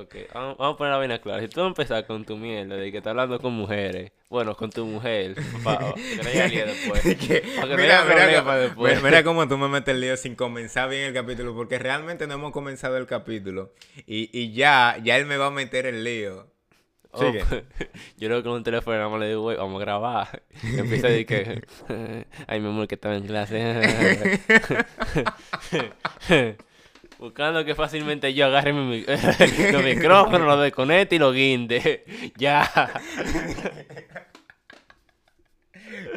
[0.00, 1.40] Ok, vamos, vamos a poner la vaina clara.
[1.40, 4.84] Si tú empezar con tu mierda de que estás hablando con mujeres, bueno, con tu
[4.86, 7.04] mujer, para que no haya lío después.
[7.04, 9.02] No mira, mira, después.
[9.02, 12.34] mira- cómo tú me metes el lío sin comenzar bien el capítulo, porque realmente no
[12.34, 13.72] hemos comenzado el capítulo.
[14.06, 16.52] Y, y ya, ya él me va a meter el lío.
[17.12, 17.44] Oh, Sigue.
[18.16, 20.42] yo creo que con un teléfono nada más le digo, güey, vamos a grabar.
[20.64, 21.62] Y empieza a decir que,
[22.48, 23.84] ay, mi amor, que estaba en clase.
[27.18, 29.02] Buscando que fácilmente yo agarre mi,
[29.72, 32.04] los micrófonos, lo desconecte y lo guinde.
[32.36, 32.90] ya.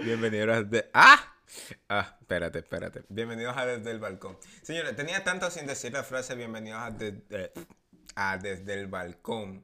[0.03, 0.89] Bienvenidos a Desde...
[0.93, 1.33] ¡Ah!
[1.89, 3.03] Ah, espérate, espérate.
[3.09, 4.37] Bienvenidos a Desde el Balcón.
[4.61, 7.51] Señores, tenía tanto sin decir la frase bienvenidos a, de- eh,
[8.15, 9.63] a Desde el Balcón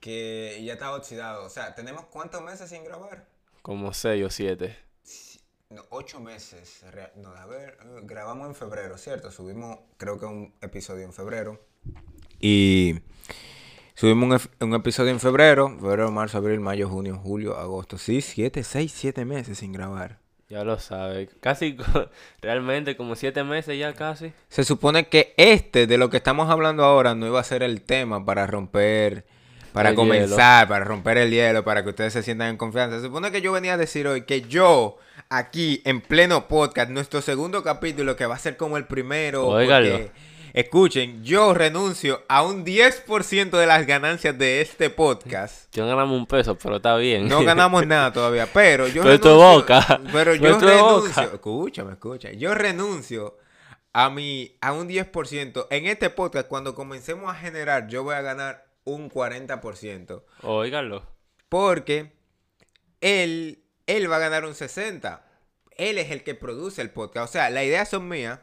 [0.00, 1.44] que ya estaba oxidado.
[1.44, 3.26] O sea, ¿tenemos cuántos meses sin grabar?
[3.62, 4.76] Como seis o siete.
[5.72, 6.84] No, ocho meses.
[7.16, 9.30] No, a ver, eh, grabamos en febrero, ¿cierto?
[9.30, 11.64] Subimos, creo que un episodio en febrero.
[12.38, 13.00] Y
[13.94, 15.74] subimos un, episodio en febrero.
[15.80, 17.96] Febrero, marzo, abril, mayo, junio, julio, agosto.
[17.96, 20.18] Sí, siete, seis, siete meses sin grabar.
[20.50, 21.30] Ya lo sabes.
[21.40, 21.78] Casi,
[22.42, 24.34] realmente, como siete meses ya casi.
[24.50, 27.80] Se supone que este, de lo que estamos hablando ahora, no iba a ser el
[27.80, 29.24] tema para romper,
[29.72, 32.98] para El comenzar, para romper el hielo, para que ustedes se sientan en confianza.
[32.98, 34.98] Se supone que yo venía a decir hoy que yo,
[35.38, 40.10] aquí, en pleno podcast, nuestro segundo capítulo, que va a ser como el primero, porque,
[40.52, 45.74] escuchen, yo renuncio a un 10% de las ganancias de este podcast.
[45.74, 47.28] Yo ganamos un peso, pero está bien.
[47.28, 50.00] No ganamos nada todavía, pero yo Pero tu renuncio- boca.
[50.12, 51.22] Pero yo tu renuncio.
[51.22, 51.34] boca.
[51.34, 52.30] Escúchame, escucha.
[52.32, 53.38] Yo renuncio
[53.94, 55.66] a mi a un 10%.
[55.70, 61.06] En este podcast cuando comencemos a generar, yo voy a ganar un 40%, Óigalo.
[61.48, 62.12] porque
[63.00, 65.24] él él va a ganar un 60.
[65.76, 67.30] Él es el que produce el podcast.
[67.30, 68.40] O sea, las ideas son mías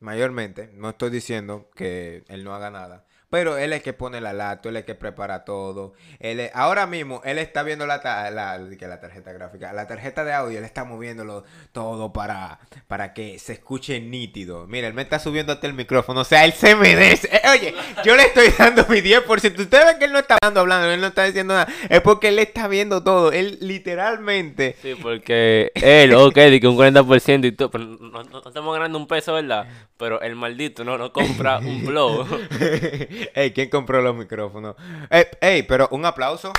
[0.00, 0.70] mayormente.
[0.74, 3.06] No estoy diciendo que él no haga nada.
[3.30, 5.92] Pero él es el que pone la lata, él es el que prepara todo.
[6.18, 9.86] Él es- ahora mismo él está viendo la, ta- la, que la tarjeta gráfica, la
[9.86, 14.66] tarjeta de audio, él está moviéndolo todo para, para que se escuche nítido.
[14.66, 17.28] Mira, él me está subiendo hasta el micrófono, o sea, él se merece.
[17.30, 19.58] Eh, oye, yo le estoy dando mi 10%.
[19.60, 21.68] Ustedes ven que él no está hablando, hablando, él no está diciendo nada.
[21.90, 23.30] Es porque él está viendo todo.
[23.32, 28.24] Él literalmente Sí, porque él, ok, de que un 40% y todo, pero no, no-
[28.24, 29.68] no estamos ganando un peso, ¿verdad?
[29.98, 32.26] Pero el maldito no nos compra un blow.
[33.34, 34.76] Ey, ¿quién compró los micrófonos?
[35.10, 36.52] Ey, ey, pero un aplauso.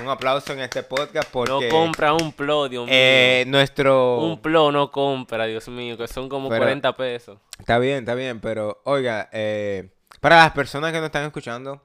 [0.00, 2.94] Un aplauso en este podcast No porque compra un plo, Dios mío.
[2.94, 4.18] eh, nuestro...
[4.18, 7.38] Un plo no compra, Dios mío, que son como Pero- 40 pesos.
[7.58, 9.88] Está bien, está bien, pero oiga, eh,
[10.20, 11.80] para las personas que nos están escuchando,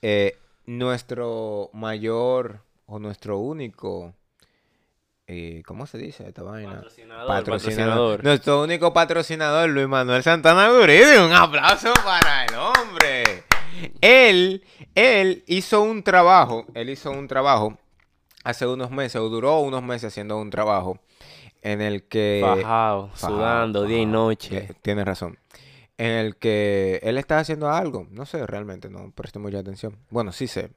[0.00, 4.14] eh, nuestro mayor o nuestro único...
[5.32, 6.74] eh, ¿Cómo se dice esta vaina?
[6.74, 7.46] Patrocinador, Patrocinador.
[7.46, 8.24] patrocinador.
[8.24, 11.16] Nuestro único patrocinador, Luis Manuel Santana Guridi.
[11.24, 13.44] Un aplauso para el hombre.
[14.00, 17.78] Él, él hizo un trabajo, él hizo un trabajo
[18.44, 20.98] hace unos meses, o duró unos meses haciendo un trabajo
[21.62, 22.40] en el que...
[22.44, 24.56] Fajado, Fajado, sudando día y noche.
[24.58, 25.38] Eh, Tienes razón.
[25.96, 28.06] En el que él está haciendo algo.
[28.10, 29.96] No sé realmente, no presté mucha atención.
[30.10, 30.70] Bueno, sí sé,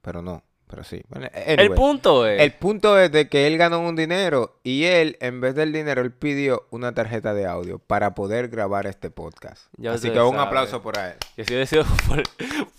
[0.00, 0.42] pero no.
[0.70, 1.02] Pero sí.
[1.08, 2.40] Bueno, El punto es...
[2.40, 6.00] El punto es de que él ganó un dinero y él, en vez del dinero,
[6.00, 9.64] él pidió una tarjeta de audio para poder grabar este podcast.
[9.78, 11.14] Ya Así que un aplauso por él.
[11.44, 12.22] Si hubiese sido por,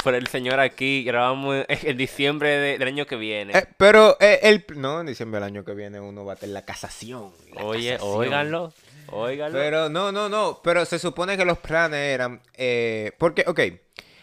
[0.02, 3.52] por el señor aquí, grabamos en, diciembre de- del año que viene.
[3.58, 6.54] Eh, pero eh, él, no, en diciembre del año que viene uno va a tener
[6.54, 7.32] la casación.
[7.54, 8.18] la Oye, casación.
[8.22, 8.74] óiganlo,
[9.10, 9.60] óiganlo.
[9.60, 10.62] Pero no, no, no.
[10.64, 12.40] Pero se supone que los planes eran.
[12.56, 13.60] eh, porque, ok.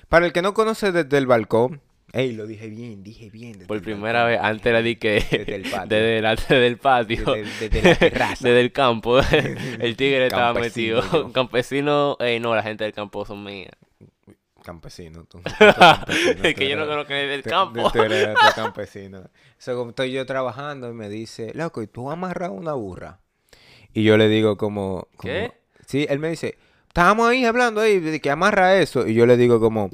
[0.08, 1.82] Para el que no conoce desde el balcón.
[2.12, 3.52] Ey, lo dije bien, dije bien.
[3.52, 5.14] desde Por primera vez, antes era de que...
[5.30, 5.96] Desde el patio.
[5.98, 7.34] Desde, patio.
[7.34, 8.48] Desde- desde la terraza.
[8.48, 9.18] Desde el campo.
[9.80, 11.02] el tigre estaba metido.
[11.12, 11.32] yo.
[11.32, 12.16] Campesino...
[12.20, 13.72] eh, no, la gente del campo son mías.
[14.62, 15.38] Campesino, tú.
[15.38, 17.90] Tú campesino, Es tú que yo no eres- conozco del tú- campo.
[17.90, 19.30] Tú eres campesino.
[19.58, 23.20] So, como estoy yo trabajando y me dice, loco, ¿y tú amarras una burra?
[23.92, 25.08] Y yo le digo como...
[25.16, 25.52] como- ¿Qué?
[25.86, 26.58] Sí, él me dice,
[26.88, 29.06] estábamos ahí hablando ahí de que amarra eso.
[29.06, 29.90] Y yo le digo como...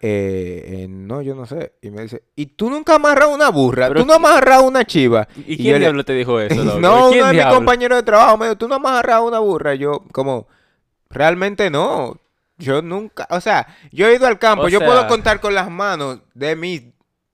[0.00, 1.72] Eh, eh, no, yo no sé.
[1.82, 3.92] Y me dice, ¿y tú nunca amarras una burra?
[3.92, 5.26] ¿Tú no amarras una chiva?
[5.46, 6.78] ¿Y yo quién le- diablo te dijo eso, loco?
[6.80, 9.74] No, ¿Quién uno de mis compañeros de trabajo me dijo, tú no amarras una burra.
[9.74, 10.46] Y yo, como,
[11.10, 12.16] realmente no.
[12.60, 15.54] Yo nunca, o sea, yo he ido al campo, O yo sea- puedo contar con
[15.54, 16.82] las manos de mis,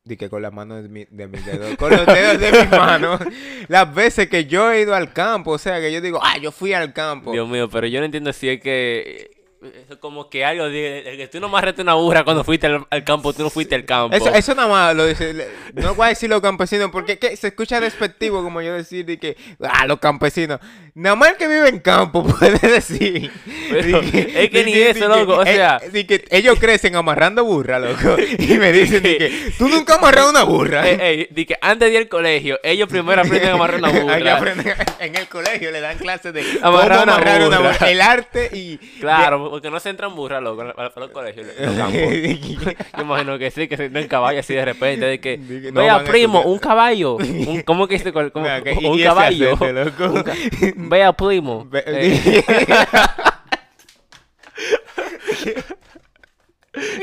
[0.04, 2.70] di que con las manos de, mi- de mis dedos, con los dedos de mis
[2.70, 3.20] manos,
[3.68, 6.52] las veces que yo he ido al campo, o sea, que yo digo, ah, yo
[6.52, 7.32] fui al campo.
[7.32, 11.02] Dios mío, pero yo no entiendo si es que Eso es como que algo de,
[11.02, 13.74] de que tú no amarraste una burra cuando fuiste al, al campo, tú no fuiste
[13.74, 14.16] al campo.
[14.16, 15.32] Eso, eso nada más lo dice.
[15.32, 17.36] le- No voy a decir los campesinos porque ¿qué?
[17.36, 20.60] se escucha despectivo como yo decir de que, ah, los campesinos.
[20.94, 23.30] Nada más el que vive en campo puede decir.
[23.70, 27.78] Pero es que ni eso, loco, o eh, sea- di que ellos crecen amarrando burra,
[27.78, 28.16] loco.
[28.38, 30.88] Y me dicen de que tú nunca amarras una burra.
[30.88, 34.00] Ey, di que antes de ir al colegio, ellos primero aprenden a amarrar una que
[34.00, 34.36] burra.
[34.38, 37.72] aprender- en el colegio le dan clases de Amarrar cómo una amarrar una burra.
[37.72, 37.90] burra.
[37.90, 38.78] El arte y.
[39.00, 42.00] Claro, porque no se entran burras, loco, para, para los colegios, en los campos.
[42.96, 45.38] Yo imagino que sí, que se entran caballos así de repente, de que,
[45.72, 46.46] no vea primo, estudiar".
[46.54, 48.12] un caballo, un, ¿cómo que dice?
[48.34, 50.04] Mira, que- un caballo, acento, loco.
[50.12, 50.34] Un ca-
[50.74, 51.66] vea primo.
[51.70, 52.42] Ve- Eh,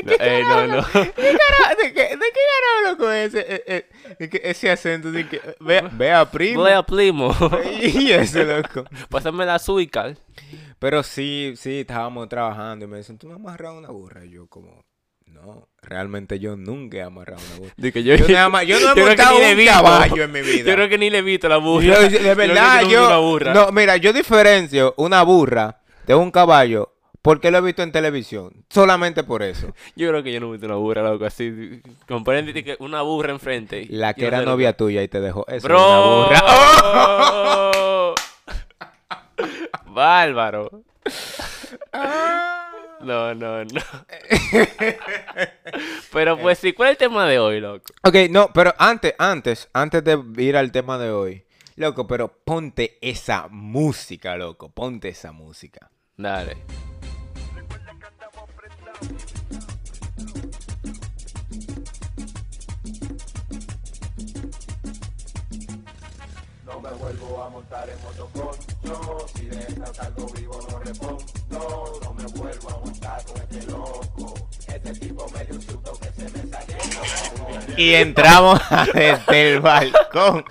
[0.04, 0.76] no, ey, no, no.
[0.82, 3.86] ¿De qué de qué, de qué loco, ese, eh,
[4.18, 5.10] eh, de ese acento?
[5.10, 6.62] De que, eh, vea, vea, primo.
[6.62, 7.34] Vea primo.
[7.82, 8.84] Y eso, loco.
[9.08, 10.16] Pásame la azúcar.
[10.78, 14.24] Pero sí, sí, estábamos trabajando y me dicen, ¿tú no has amarrado una burra?
[14.24, 14.84] Y yo como,
[15.26, 17.74] no, realmente yo nunca he amarrado una burra.
[17.76, 19.72] Di que yo, Yo, nada más- yo no he que montado un visto.
[19.72, 20.64] caballo en mi vida.
[20.70, 21.84] Yo creo que ni le he visto la burra.
[21.86, 23.22] Yo- Yo de verdad, yo...
[23.22, 23.54] burra.
[23.54, 26.92] No, mira, yo diferencio una burra de un caballo
[27.22, 28.64] porque lo he visto en televisión.
[28.68, 29.72] Solamente por eso.
[29.96, 31.80] Yo creo que yo no he visto una burra, loco, así.
[32.08, 33.86] Comprende que una burra enfrente.
[33.88, 35.46] La que no era novia tuya y te dejó.
[35.48, 35.78] Eso Bro.
[35.78, 36.42] una burra.
[36.84, 38.14] ¡Oh!
[39.86, 40.82] Bárbaro.
[43.02, 43.80] No, no, no.
[46.12, 47.92] Pero pues sí, ¿cuál es el tema de hoy, loco?
[48.04, 52.98] Ok, no, pero antes, antes, antes de ir al tema de hoy, loco, pero ponte
[53.00, 55.90] esa música, loco, ponte esa música.
[56.16, 56.58] Dale.
[66.64, 72.14] No me vuelvo a montar en motoconcho, si de esta salgo vivo no respondo, no
[72.14, 74.34] me vuelvo a montar con este loco,
[74.68, 76.81] este tipo me dio un susto que se me salió.
[77.76, 78.60] Y entramos
[78.94, 80.44] desde el balcón.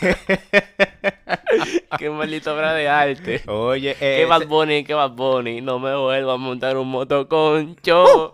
[1.98, 3.42] Qué maldita obra de arte.
[3.46, 5.60] Oye, eh, Qué Bad Bunny, qué Bad Bunny.
[5.60, 8.32] No me vuelvo a montar un motoconcho.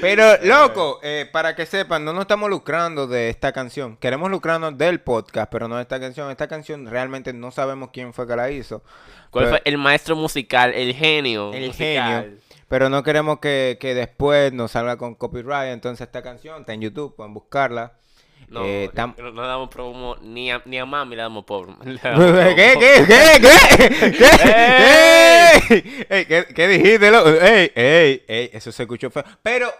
[0.00, 3.96] pero loco, eh, para que sepan, no nos estamos lucrando de esta canción.
[3.96, 6.30] Queremos lucrarnos del podcast, pero no de esta canción.
[6.30, 8.82] Esta canción realmente no sabemos quién fue que la hizo.
[9.30, 11.52] ¿Cuál Pero- fue el maestro musical, el genio?
[11.52, 12.22] El musical?
[12.24, 12.38] genio.
[12.70, 15.72] Pero no queremos que, que después nos salga con copyright.
[15.72, 17.94] Entonces esta canción está en YouTube, pueden buscarla.
[18.48, 21.76] No, Eh, no, no damos promo ni a, ni a mami le damos promo.
[21.84, 24.18] ¿Qué, qué, qué, qué?
[24.18, 26.06] ¿Qué?
[26.28, 27.10] ¿qué, qué dijiste?
[27.10, 29.24] lo- Ey, ey, ey, eso se escuchó feo.
[29.42, 29.72] Pero,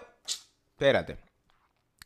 [0.73, 1.17] espérate.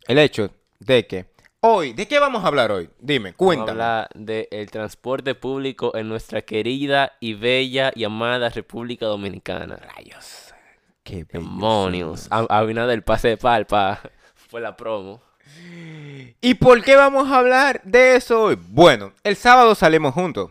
[0.08, 1.26] El hecho de que
[1.62, 2.90] hoy, ¿de qué vamos a hablar hoy?
[3.00, 3.72] Dime, Vamos a cuéntame.
[3.72, 9.78] hablar del transporte público en nuestra querida y bella y amada República Dominicana.
[9.78, 10.44] Rayos.
[11.06, 12.28] Qué Demonios.
[12.32, 14.02] A, a del pase de palpa
[14.36, 15.22] fue la promo.
[16.42, 18.58] ¿Y por qué vamos a hablar de eso hoy?
[18.70, 20.50] Bueno, el sábado salimos juntos.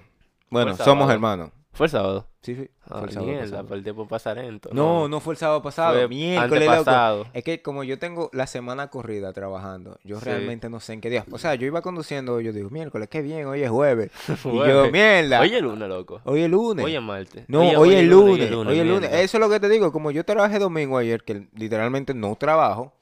[0.48, 1.50] Bueno, somos hermanos.
[1.72, 2.28] ¿Fue el sábado?
[2.42, 2.70] Sí, sí.
[2.90, 3.64] Ah, fue el sábado mierda, pasado.
[3.64, 4.68] pero el tiempo pasa lento.
[4.72, 5.94] No, no fue el sábado pasado.
[5.94, 7.26] Fue Miércoles, antepasado.
[7.32, 10.26] Es que como yo tengo la semana corrida trabajando, yo Sí.
[10.26, 11.24] realmente no sé en qué día.
[11.30, 14.10] O sea, yo iba conduciendo, yo digo, miércoles, qué bien, hoy es jueves.
[14.44, 15.40] y yo, mierda.
[15.40, 16.20] Hoy es lunes, loco.
[16.24, 16.84] Hoy es lunes.
[16.84, 17.44] Hoy es martes.
[17.48, 18.50] no, hoy, es lunes.
[18.52, 19.10] hoy Hoy es lunes.
[19.12, 19.90] Eso es lo que te digo.
[19.92, 22.92] Como yo trabajé domingo ayer, que literalmente no trabajo.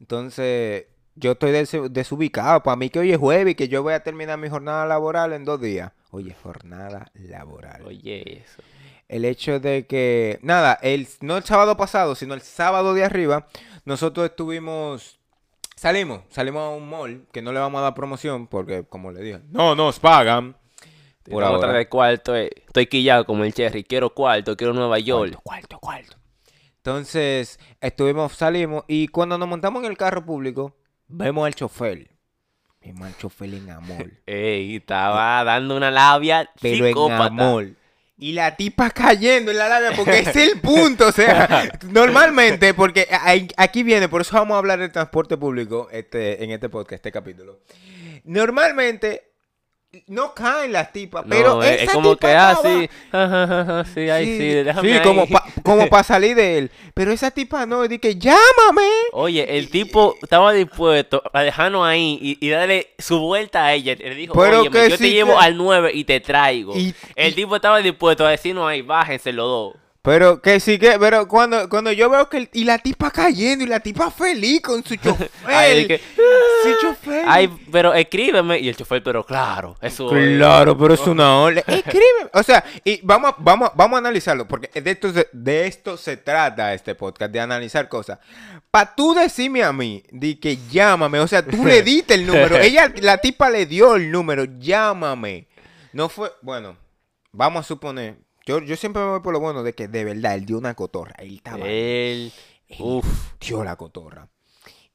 [0.00, 2.62] Entonces, yo estoy des- desubicado.
[2.62, 5.32] Para mí que hoy es jueves y que yo voy a terminar mi jornada laboral
[5.32, 5.92] en dos días.
[6.10, 7.82] Hoy es jornada laboral.
[7.86, 8.62] Oye, eso.
[9.08, 13.46] El hecho de que, nada, el, no el sábado pasado, sino el sábado de arriba,
[13.84, 15.18] nosotros estuvimos,
[15.76, 19.22] salimos, salimos a un mall, que no le vamos a dar promoción, porque como le
[19.22, 20.56] dije, no nos pagan.
[21.28, 21.68] Por ahora.
[21.68, 22.36] traer cuarto.
[22.36, 22.50] eh.
[22.68, 23.82] Estoy quillado como el Cherry.
[23.82, 25.40] Quiero cuarto, quiero Nueva York.
[25.42, 26.16] Cuarto, cuarto, cuarto.
[26.76, 30.76] Entonces, estuvimos, salimos, y cuando nos montamos en el carro público,
[31.08, 32.08] vemos al chofer.
[32.80, 34.12] Vimos al chofer en amor.
[34.26, 37.24] Ey, estaba dando una labia pero en psicópata.
[37.24, 37.70] amor.
[38.18, 41.08] Y la tipa cayendo en la labia, porque es el punto.
[41.08, 43.06] O sea, normalmente, porque
[43.56, 47.12] aquí viene, por eso vamos a hablar del transporte público este, en este podcast, este
[47.12, 47.60] capítulo.
[48.24, 49.35] Normalmente
[50.08, 53.96] no caen las tipas, No, pero es, esa es como tipa que, ah, estaba- sí,
[54.06, 55.02] ja, sí, sí, déjame sí, ahí.
[55.02, 56.70] como para como salir de él.
[56.92, 58.88] Pero esa tipa no, que llámame.
[59.12, 63.94] Oye, el tipo estaba dispuesto a dejarnos ahí y, y darle su vuelta a ella.
[63.98, 66.76] Le dijo, Pero oye, que yo sí te llevo que- al 9 y te traigo.
[66.76, 69.74] Y- el y- tipo estaba dispuesto a decirnos ahí, bájense los dos.
[70.06, 73.64] Pero que sí que, pero cuando, cuando yo veo que el- y la tipa cayendo
[73.64, 75.30] y la tipa feliz con su chofer.
[75.44, 77.24] Ay, de que, su chofer.
[77.26, 78.58] Ay, pero escríbeme.
[78.60, 80.36] Y el chofer, pero claro, eso es.
[80.38, 81.60] Claro, pero es una ola.
[81.66, 82.30] Escribe.
[82.32, 86.16] O sea, y vamos, vamos, vamos a analizarlo, porque de esto, se, de esto se
[86.16, 88.18] trata este podcast, de analizar cosas.
[88.70, 92.56] Para tú decirme a mí, de que llámame, o sea, tú le diste el número,
[92.58, 95.48] ella, la tipa le dio el número, llámame.
[95.92, 96.76] No fue, bueno,
[97.32, 100.34] vamos a suponer, yo, yo siempre me voy por lo bueno de que de verdad
[100.34, 102.32] él dio una cotorra, él estaba, Él.
[102.78, 103.04] Uf.
[103.40, 104.28] dio la cotorra.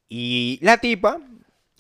[0.10, 1.20] Y la tipa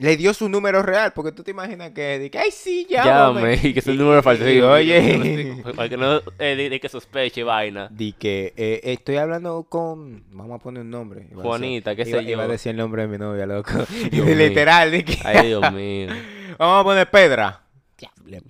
[0.01, 3.55] le dio su número real, porque tú te imaginas que, de que ay, sí, llámame.
[3.55, 3.59] Llame.
[3.69, 4.49] Y que es un número falso.
[4.49, 5.63] Y, oye.
[5.75, 7.87] Para que no eh, di que sospeche vaina.
[7.91, 10.23] Di que eh, estoy hablando con.
[10.31, 11.27] Vamos a poner un nombre.
[11.35, 12.51] Juanita, qué sé Iba a yo.
[12.51, 13.71] decir el nombre de mi novia, loco.
[14.11, 15.19] Literal, de que.
[15.23, 16.09] Ay, Dios mío.
[16.57, 17.61] Vamos a poner Pedra.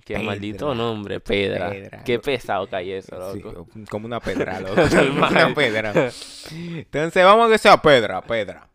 [0.04, 0.22] Qué Pedra.
[0.22, 1.70] maldito nombre, Pedra.
[1.70, 2.04] Pedra.
[2.04, 3.68] Qué pesado cae eso, Sí, loco.
[3.90, 4.74] como una pedra, loco.
[4.80, 6.10] Una pedra.
[6.50, 8.68] Entonces, vamos a que sea Pedra, Pedra.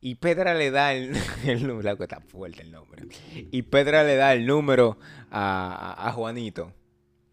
[0.00, 1.90] Y Pedra le da el, el número.
[1.90, 3.04] Loco, está fuerte el nombre.
[3.52, 4.98] Y Pedra le da el número
[5.30, 6.72] a, a- a Juanito.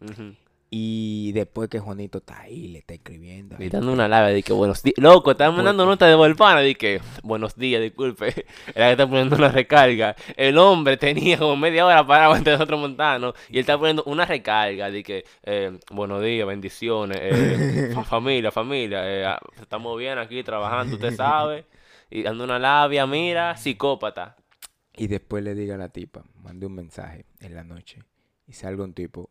[0.00, 0.34] Ujú.
[0.72, 3.56] Y después que Juanito está ahí, le está escribiendo.
[3.58, 4.94] Y dando una lave de que buenos días.
[4.98, 8.46] Loco, estaba mandando nota de Volpana de que buenos días, disculpe.
[8.74, 10.14] Era que está poniendo una recarga.
[10.36, 13.34] El hombre tenía como media hora parado entre nosotros montanos.
[13.48, 18.52] Y él está poniendo una recarga de que eh, buenos días, bendiciones, eh, fa- familia,
[18.52, 19.00] familia.
[19.10, 21.64] eh, ah, estamos bien aquí trabajando, usted sabe.
[22.10, 24.36] Y dando una labia, mira, psicópata.
[24.96, 28.04] Y después le diga a la tipa, mande un mensaje en la noche.
[28.46, 29.30] Y salga un tipo.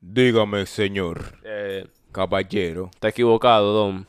[0.00, 2.90] Dígame, señor, Eh, caballero.
[2.94, 4.06] está equivocado, Don.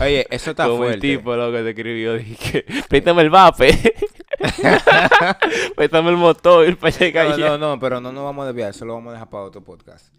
[0.00, 1.16] Oye, eso está Como el fuerte.
[1.16, 3.94] tipo loco te escribió, dije, préstame el vape.
[5.76, 7.48] préstame el motor para llegar No, allá.
[7.50, 9.62] no, no, pero no nos vamos a desviar, eso lo vamos a dejar para otro
[9.62, 10.12] podcast.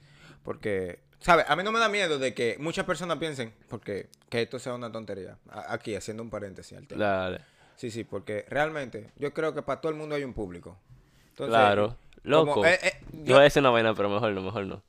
[0.43, 1.45] Porque, ¿sabes?
[1.47, 4.73] A mí no me da miedo de que muchas personas piensen, porque que esto sea
[4.73, 5.37] una tontería.
[5.49, 7.03] A- Aquí, haciendo un paréntesis al tema.
[7.05, 7.41] Dale,
[7.75, 10.77] Sí, sí, porque realmente yo creo que para todo el mundo hay un público.
[11.29, 11.87] Entonces, claro.
[11.89, 12.65] como- Loco.
[12.65, 14.81] eh, eh, Yo yo- voy a decir una vaina, pero mejor no, mejor no.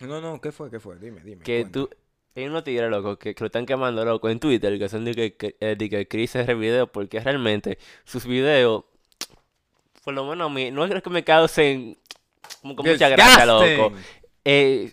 [0.00, 0.70] No, no, ¿qué fue?
[0.70, 0.98] ¿Qué fue?
[0.98, 1.42] Dime, dime.
[1.42, 1.72] Que cuenta.
[1.72, 1.90] tú...
[2.36, 5.14] Hay unos tigres, loco, que, que lo están quemando, loco, en Twitter, que son de
[5.14, 8.84] que, que, eh, de que Chris hace videos, porque realmente sus videos,
[10.02, 11.96] por lo menos a mí, no es que me causen
[12.60, 13.92] como con mucha gracia, loco.
[14.44, 14.92] Eh,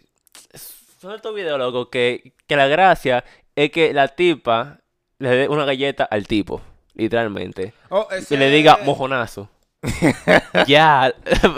[1.00, 4.80] son estos videos, loco, que, que la gracia es que la tipa
[5.18, 6.62] le dé una galleta al tipo,
[6.94, 7.74] literalmente.
[7.90, 9.50] Oh, Y le diga mojonazo.
[10.68, 11.12] ya,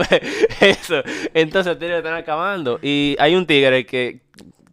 [0.62, 1.01] eso.
[1.33, 2.79] Entonces los tigres están acabando.
[2.81, 4.22] Y hay un tigre que,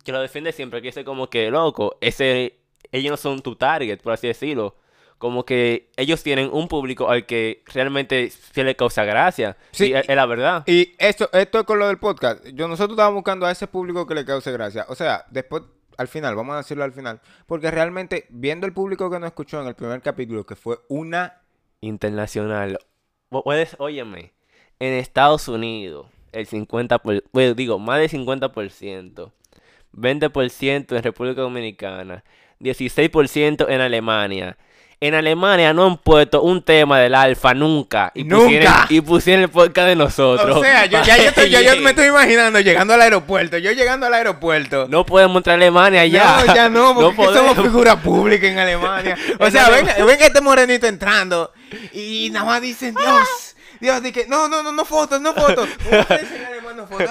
[0.04, 2.56] que lo defiende siempre, que dice como que, loco, ese,
[2.92, 4.76] ellos no son tu target, por así decirlo.
[5.18, 9.58] Como que ellos tienen un público al que realmente se le causa gracia.
[9.70, 10.62] Sí, Sí, es, es la verdad.
[10.66, 12.42] Y esto, esto es con lo del podcast.
[12.54, 14.86] Yo, nosotros estábamos buscando a ese público que le cause gracia.
[14.88, 15.62] O sea, después,
[15.98, 17.20] al final, vamos a decirlo al final.
[17.46, 21.42] Porque realmente, viendo el público que nos escuchó en el primer capítulo, que fue una.
[21.82, 22.78] Internacional.
[23.30, 24.32] Pu- Puedes, óyeme,
[24.80, 29.30] en Estados Unidos, el 50%, por, bueno, digo, más del 50%,
[29.96, 32.24] 20% en República Dominicana,
[32.60, 34.56] 16% en Alemania.
[35.02, 38.12] En Alemania no han puesto un tema del alfa nunca.
[38.14, 38.86] Y Pusieron, ¡Nunca!
[38.90, 40.58] y pusieron el podcast de nosotros.
[40.58, 43.56] O sea, yo, ya yo, estoy- ya yo me estoy imaginando llegando al aeropuerto.
[43.56, 44.88] Yo llegando al aeropuerto.
[44.90, 46.44] No podemos entrar a Alemania ya.
[46.44, 49.16] No, ya no, porque No somos figura pública en Alemania.
[49.38, 50.04] O sea, ven, Alemania.
[50.04, 51.50] ven este morenito entrando
[51.94, 53.49] y nada más dicen, Dios,
[53.80, 55.68] Dios, di que, no, no, no, no fotos, no fotos.
[55.90, 57.10] ¿Cómo se dice en alemán no fotos?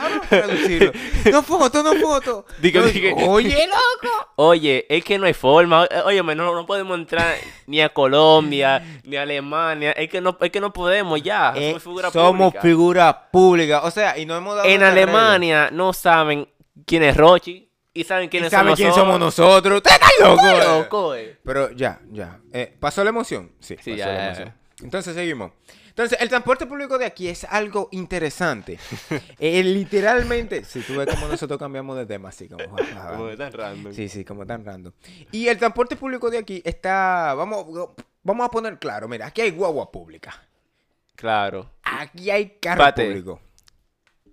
[1.32, 2.46] No fotos, no fotos.
[2.60, 3.68] Digo, que- Oye,
[4.04, 4.16] loco.
[4.36, 5.88] Oye, es que no hay forma.
[6.06, 7.36] Óyeme, no, no podemos entrar
[7.68, 9.92] ni a Colombia, ni a Alemania.
[9.94, 11.54] Es que no, es que no podemos ya.
[11.56, 12.62] Eh, Somos figura somos pública.
[12.62, 13.82] figura pública.
[13.84, 14.84] O sea, y no hemos dado En.
[14.84, 16.48] Alemania no saben
[16.86, 19.82] quién es Rochi y saben ¿Y quiénes saben somos quién somos nosotros?
[19.86, 20.64] Eh?
[20.64, 21.38] loco, eh.
[21.44, 22.40] Pero ya, ya.
[22.54, 23.52] Eh, ¿Pasó la emoción?
[23.60, 24.54] Sí, Sí, pasó ya, la emoción.
[24.82, 25.52] Entonces seguimos.
[25.90, 28.80] Entonces, el transporte público de aquí es algo interesante.
[29.40, 32.64] Eh, literalmente, si tú ves cómo nosotros cambiamos de tema, así como...
[33.16, 33.94] Como tan random.
[33.94, 34.92] Sí, sí, como tan random.
[35.32, 37.34] Y el transporte público de aquí está...
[37.36, 37.66] Vamos,
[38.24, 40.34] vamos a poner claro, mira, aquí hay guagua pública.
[41.16, 41.70] Claro.
[41.84, 43.08] Aquí hay carro Espérate.
[43.08, 43.42] público.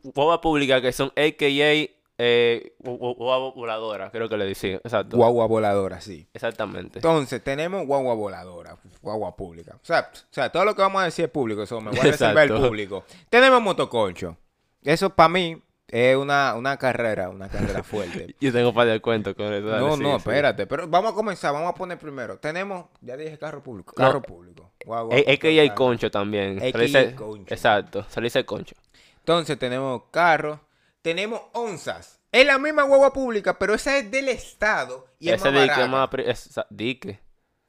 [0.03, 4.77] Guagua pública que son AKA eh, gu- gu- guagua voladora, creo que le decía.
[4.77, 5.17] Exacto.
[5.17, 6.27] Guagua voladora, sí.
[6.33, 6.99] Exactamente.
[6.99, 9.75] Entonces, tenemos guagua voladora, guagua pública.
[9.77, 12.01] O sea, o sea, todo lo que vamos a decir es público, eso me voy
[12.01, 13.05] a reservar el público.
[13.29, 14.37] Tenemos motoconcho.
[14.83, 18.35] Eso para mí es una, una carrera, una carrera fuerte.
[18.41, 19.67] Yo tengo par de cuentos con eso.
[19.67, 20.17] dale, no, sí, no, sí.
[20.17, 20.67] espérate.
[20.67, 22.39] Pero vamos a comenzar, vamos a poner primero.
[22.39, 24.73] Tenemos, ya dije carro público, No, carro público.
[24.85, 25.75] Guagua, A- AKA carro.
[25.75, 26.59] concho también.
[26.59, 27.53] AKA le dice- concho.
[27.55, 28.75] Exacto, se le dice concho.
[29.19, 30.61] Entonces tenemos carros,
[31.07, 32.19] tenemos onzas.
[32.33, 35.67] Es la misma guagua pública, pero esa es del Estado y es Ese más dique
[35.69, 35.85] barata.
[35.85, 36.09] es más...
[36.09, 37.21] pri- es- dique.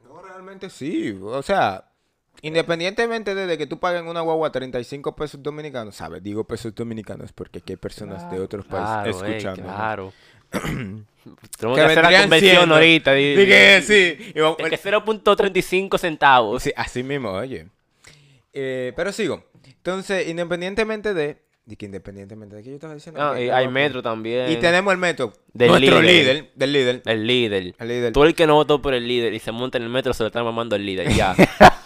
[0.04, 1.16] No, realmente sí.
[1.22, 1.88] O sea,
[2.42, 6.24] independientemente de que tú pagues una guagua 35 pesos dominicanos, ¿sabes?
[6.24, 9.64] Digo pesos dominicanos porque aquí hay personas de otros países Claro, escuchando.
[9.64, 10.14] claro.
[10.52, 11.08] Tenemos
[11.60, 13.14] Que que hacer la siendo- ahorita.
[13.14, 14.32] di- Di que sí.
[14.34, 16.64] y vamos- que 0.35 centavos.
[16.64, 17.68] Sí, así mismo, oye.
[18.54, 19.44] Eh, pero sigo.
[19.64, 21.46] Entonces, independientemente de.
[21.68, 23.22] Di que independientemente de que yo estaba diciendo.
[23.22, 24.50] No, que y hay metro también.
[24.50, 25.34] Y tenemos el metro.
[25.52, 26.16] Del nuestro líder.
[26.36, 26.52] líder.
[26.56, 27.02] Del líder.
[27.06, 27.76] El líder.
[27.78, 28.14] El líder.
[28.14, 30.24] Tú el que no votó por el líder y se monta en el metro se
[30.24, 31.36] lo está mamando el líder, ya.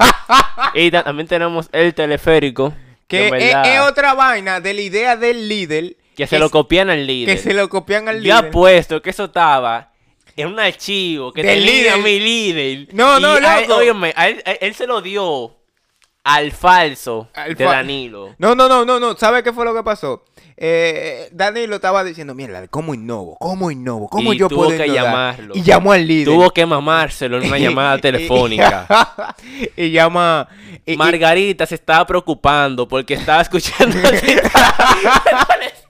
[0.75, 2.73] y ta- también tenemos el teleférico.
[3.07, 5.95] Que es, es otra vaina de la idea del líder.
[6.15, 7.35] que se lo es- copian al líder.
[7.35, 8.49] Que se lo copian al Yo líder.
[8.49, 9.91] apuesto que eso estaba
[10.37, 12.03] en un archivo que Del tenía líder.
[12.03, 12.87] mi líder.
[12.93, 13.79] No, no, y a él- loco.
[13.79, 15.55] óyeme, a él, a él se lo dio
[16.23, 18.35] al falso Al de fa- Danilo.
[18.37, 19.15] No, no, no, no, no.
[19.17, 20.23] ¿Sabe qué fue lo que pasó?
[20.63, 23.35] Eh, Danilo estaba diciendo, mierda, ¿cómo innovo?
[23.39, 24.07] ¿Cómo innovo?
[24.07, 25.03] ¿Cómo Y yo tuvo puedo que innovar?"
[25.37, 25.55] llamarlo.
[25.55, 26.25] Y llamó al líder.
[26.25, 29.35] Tuvo que mamárselo en una llamada telefónica.
[29.75, 30.47] y llama...
[30.85, 33.97] y- y- Margarita se estaba preocupando porque estaba escuchando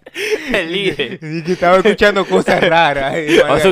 [0.54, 1.20] el líder.
[1.22, 3.16] y que estaba escuchando cosas raras.
[3.44, 3.66] Vamos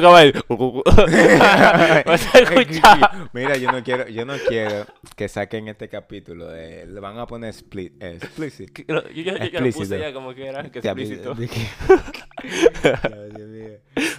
[2.34, 3.30] a escuchar.
[3.34, 6.48] Mira, yo no quiero, yo no quiero que saquen este capítulo.
[6.48, 8.86] De, le van a poner split, eh, explicit.
[8.88, 11.36] Yo, yo, yo, yo lo puse ya como que era que explícito.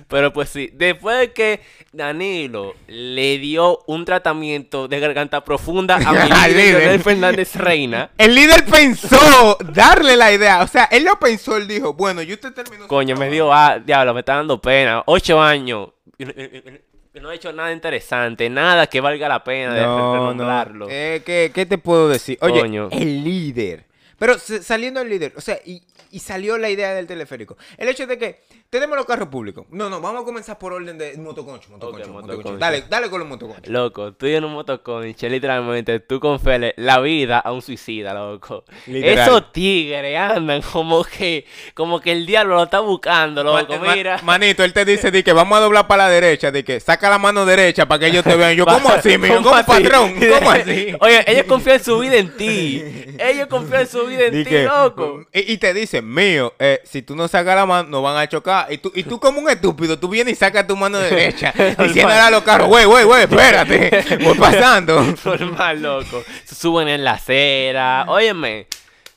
[0.08, 1.60] Pero pues sí, después de que
[1.92, 7.00] Danilo le dio un tratamiento de garganta profunda a mi líder, líder.
[7.00, 10.62] Fernández Reina, El líder pensó darle la idea.
[10.62, 12.88] O sea, él lo pensó, él dijo, bueno, yo te termino.
[12.88, 13.32] coño, me trabajo".
[13.32, 15.02] dio, ah, diablo, me está dando pena.
[15.06, 15.90] Ocho años.
[16.18, 20.86] no- he hecho nada interesante, nada que valga la pena de No, renombrarlo.
[20.86, 20.90] no.
[20.92, 22.38] Eh, ¿qué, qué te puedo decir?
[22.40, 22.88] Oye, Coño.
[22.92, 23.84] el líder.
[24.18, 27.56] Pero saliendo el líder, o sea, y, y salió la idea del teleférico.
[27.78, 28.40] El hecho de que
[28.70, 29.66] tenemos los carros públicos.
[29.70, 32.36] No, no, vamos a comenzar por orden de motoconcho, motoconcho, motoconcho.
[32.36, 32.58] motoconcho.
[32.58, 33.66] Dale, dale con los motoconchos.
[33.68, 38.64] Loco, tú en un motoconche, literalmente, tú conferes la vida a un suicida, loco.
[38.86, 39.18] Literal.
[39.28, 43.94] Esos tigres andan como que, como que el diablo lo está buscando, loco, Ma- ma-
[43.96, 44.20] mira.
[44.22, 47.10] manito, él te dice de que vamos a doblar para la derecha, de que saca
[47.10, 48.54] la mano derecha para que ellos te vean.
[48.54, 49.36] Yo, ¿cómo así, mijo?
[49.42, 49.66] ¿Cómo, así?
[49.66, 50.14] patrón?
[50.14, 50.94] ¿Cómo así?
[51.00, 52.82] Oye, ellos confían su vida en ti.
[53.20, 55.26] Ellos confían su vida en Di ti, loco.
[55.32, 58.26] Y, y te dicen, mío, eh, si tú no sacas la mano, nos van a
[58.28, 58.59] chocar.
[58.68, 62.20] Y tú, y tú como un estúpido, tú vienes y sacas tu mano derecha, diciéndole
[62.20, 65.02] a los carros, güey, güey, güey, espérate, voy pasando.
[65.24, 66.22] Normal, loco.
[66.44, 68.04] Se suben en la acera.
[68.08, 68.66] Óyeme.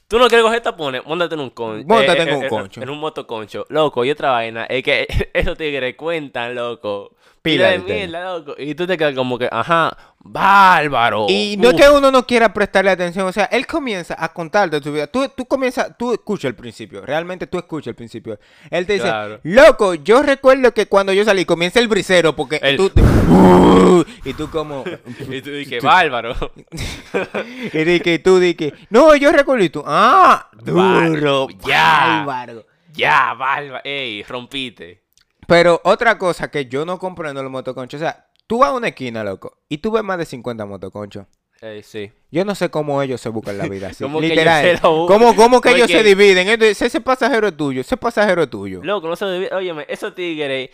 [0.07, 1.87] Tú no quieres coger tapones, móntate en un concho.
[1.87, 2.81] Móntate en un concho.
[2.81, 3.65] En un motoconcho.
[3.69, 7.15] Loco, y otra vaina es que esos tigres cuentan, loco.
[7.43, 7.95] Pila Pila de de tema.
[7.95, 8.55] mierda, loco.
[8.57, 11.25] Y tú te quedas como que, ajá, bárbaro.
[11.29, 11.81] Y no es Uf.
[11.81, 15.07] que uno no quiera prestarle atención, o sea, él comienza a contarte tu vida.
[15.07, 18.39] Tú, tú comienzas, tú escuchas el principio, realmente tú escuchas el principio.
[18.71, 19.39] Él te dice, Claro.
[19.43, 22.89] loco, yo recuerdo que cuando yo salí comienza el brisero porque El- tú...
[23.29, 24.83] Uh, y tú como...
[25.29, 26.33] Y tú dices, bárbaro.
[27.73, 32.23] y di que tú di que, no, yo recuerdo y tú, ah, duro, Bárbaro, ya.
[32.25, 32.65] bárbaro.
[32.93, 33.81] ya, bárbaro.
[33.83, 35.02] Ey, rompiste.
[35.47, 38.73] Pero otra cosa que yo no comprendo en los motoconchos, o sea, tú vas a
[38.73, 41.25] una esquina, loco, y tú ves más de 50 motoconchos.
[41.61, 42.11] Ey, sí.
[42.29, 44.03] Yo no sé cómo ellos se buscan la vida así.
[44.03, 44.79] ¿Cómo que literal.
[44.81, 45.07] buscan?
[45.07, 46.49] ¿Cómo, cómo que ellos se dividen?
[46.49, 48.81] Entonces, ese pasajero es tuyo, ese pasajero es tuyo.
[48.83, 49.55] Loco, no se debe.
[49.55, 50.69] Óyeme, esos tigres.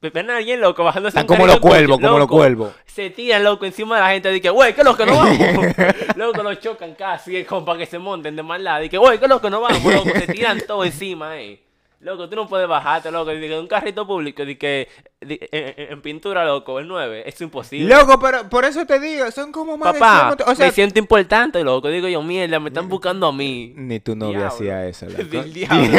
[0.00, 2.74] Ven a alguien loco bajándose Están como los cuervos, como los cuervos.
[2.84, 4.30] Se tiran, loco, encima de la gente.
[4.32, 5.66] Dice, güey, ¿qué es lo que no vamos?
[6.16, 8.82] loco, los chocan casi, es como para que se monten de mal lado.
[8.82, 9.82] Dice, güey, ¿qué es lo que no vamos?
[9.82, 11.62] Loco, se tiran todo encima, eh.
[12.04, 13.30] Loco, tú no puedes bajarte, loco.
[13.30, 14.88] Dice, un carrito público, dice que
[15.22, 17.94] en, pintura, loco, el 9, es imposible.
[17.94, 20.72] Loco, pero por eso te digo, son como más de 100 Papá, O sea, me
[20.72, 21.88] siento importante, loco.
[21.88, 23.72] Digo yo, mierda, me están buscando a mí.
[23.74, 25.22] ni tu novia hacía eso, loco.
[25.24, 25.98] Del diablo.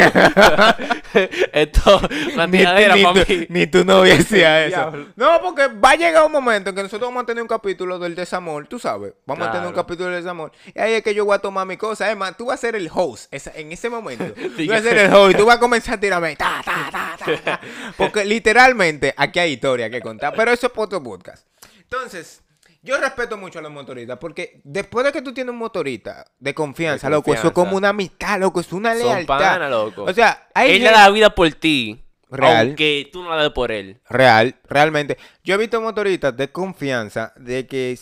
[1.52, 2.00] Esto,
[2.48, 3.46] Ni, ni para tu, mí.
[3.48, 4.92] ni tu novia hacía eso.
[5.16, 7.98] No, porque va a llegar un momento en que nosotros vamos a tener un capítulo
[7.98, 9.14] del desamor, tú sabes.
[9.24, 10.52] Vamos a tener un capítulo del desamor.
[10.74, 12.08] Y ahí es que yo voy a tomar mi cosa.
[12.10, 14.24] Es más, tú vas a ser el host esa- en ese momento.
[14.34, 16.36] tú vas a ser el host y tú vas a comenzar a tirarme.
[16.36, 17.60] Ta, ta, ta, ta, ta.
[17.96, 20.34] Porque literalmente aquí hay historia que contar.
[20.36, 21.46] Pero eso es por otro podcast.
[21.78, 22.42] Entonces.
[22.82, 26.54] Yo respeto mucho a los motoristas porque después de que tú tienes un motorista de
[26.54, 29.38] confianza, De loco, eso es como una amistad, loco, es una Son lealtad.
[29.40, 30.04] pana, loco.
[30.04, 32.04] O sea, hay Él gente- da la vida por ti.
[32.30, 32.68] Real.
[32.68, 34.00] Aunque tú no la des por él.
[34.08, 35.18] Real, realmente.
[35.42, 37.98] Yo he visto motoristas de confianza de que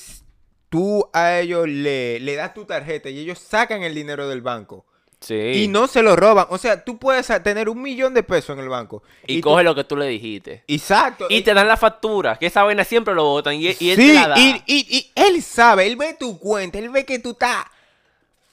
[0.69, 4.85] tú a ellos le, le das tu tarjeta y ellos sacan el dinero del banco
[5.25, 5.65] Sí.
[5.65, 6.47] y no se lo roban.
[6.51, 9.03] O sea, tú puedes tener un millón de pesos en el banco.
[9.27, 10.65] Y, coge lo que tú le dijiste.
[10.69, 11.27] Exacto.
[11.31, 12.37] Y te dan la factura.
[12.37, 13.55] Que esa vaina siempre lo botan.
[13.55, 14.37] Y, y él sí, te la da.
[14.39, 17.65] y, él sabe, él ve tu cuenta, él ve que tú estás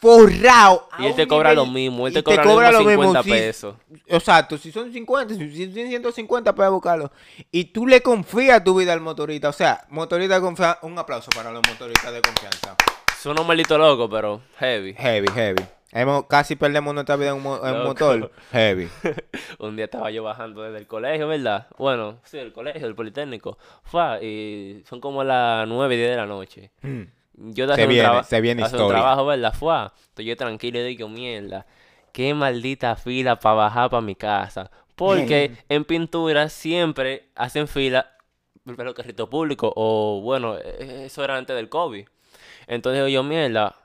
[0.01, 0.89] forrado.
[0.97, 3.29] Y él te un cobra nivel- lo mismo, él te cobra, lo mismo 50 sí.
[3.29, 3.75] pesos.
[4.07, 5.91] Exacto, si son 50, si si son 150 para buscarlo.
[5.91, 7.11] Exacto, si son 50, si son 150 para buscarlo.
[7.51, 9.49] Y tú le confías tu vida al motorista.
[9.49, 10.79] O sea, motorista de confianza.
[10.81, 12.75] Un aplauso para los motoristas de confianza.
[13.21, 14.95] Son unos malditos locos, pero heavy.
[14.95, 15.63] Heavy, heavy.
[15.93, 18.31] Hemos, casi perdemos nuestra vida en un, en motor.
[18.51, 18.89] Heavy.
[19.59, 21.67] Un día estaba yo bajando desde el colegio, ¿verdad?
[21.77, 23.57] Bueno, sí, el colegio, el Politécnico.
[23.83, 26.71] Fue, y son como las 9, 10 de la noche.
[26.81, 27.01] Mm.
[27.53, 29.53] Yo te Se viene, se viene un trabajo, ¿verdad?
[29.53, 29.75] Fue.
[30.09, 31.65] Estoy yo tranquilo y digo, mierda.
[32.13, 34.71] Qué maldita fila para bajar para mi casa.
[34.95, 38.17] Porque en pintura siempre hacen fila
[38.63, 39.71] para los carritos públicos.
[39.75, 42.05] O bueno, eh, eso era antes del COVID.
[42.67, 43.75] Entonces digo yo, mierda.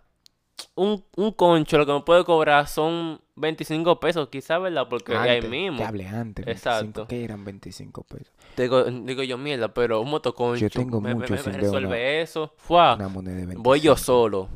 [0.74, 4.86] Un, un concho lo que me puede cobrar son 25 pesos, quizás, ¿verdad?
[4.88, 5.78] Porque es ahí Antes, mismo.
[5.78, 6.46] Te hablé antes.
[6.46, 7.06] Exacto.
[7.06, 8.32] 25, ¿Qué eran 25 pesos?
[8.56, 10.60] Digo, digo yo, mierda, pero un motoconcho.
[10.60, 12.52] Yo tengo me, me- mucho me ver resuelve una- eso.
[12.56, 12.94] Fua.
[12.94, 13.62] Una moneda de 25.
[13.62, 14.48] Voy yo solo.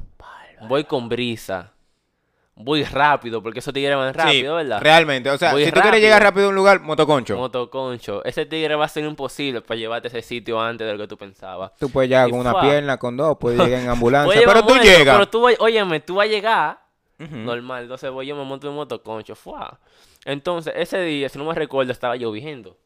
[0.69, 1.73] Voy con brisa.
[2.62, 4.81] Voy rápido, porque esos tigres van rápido, sí, ¿verdad?
[4.81, 5.31] Realmente.
[5.31, 6.31] O sea, Voy si tú quieres llegar rápido.
[6.31, 7.37] rápido a un lugar, motoconcho.
[7.37, 8.25] Motoconcho.
[8.25, 11.09] Ese tigre va a ser imposible para llevarte a ese sitio antes de lo que
[11.09, 11.73] tú pensabas.
[11.79, 14.42] Tú puedes llegar Y con una pierna, con dos, puedes llegar en ambulancia.
[14.44, 15.14] Pero tú muerto, llegas.
[15.16, 16.81] Pero tú, vas- óyeme, tú vas a llegar
[17.18, 17.83] normal.
[17.85, 19.35] Entonces voy yo me monto en motoconcho.
[19.35, 19.79] Fua.
[20.25, 22.77] Entonces, ese día, si no me recuerdo, estaba lloviendo.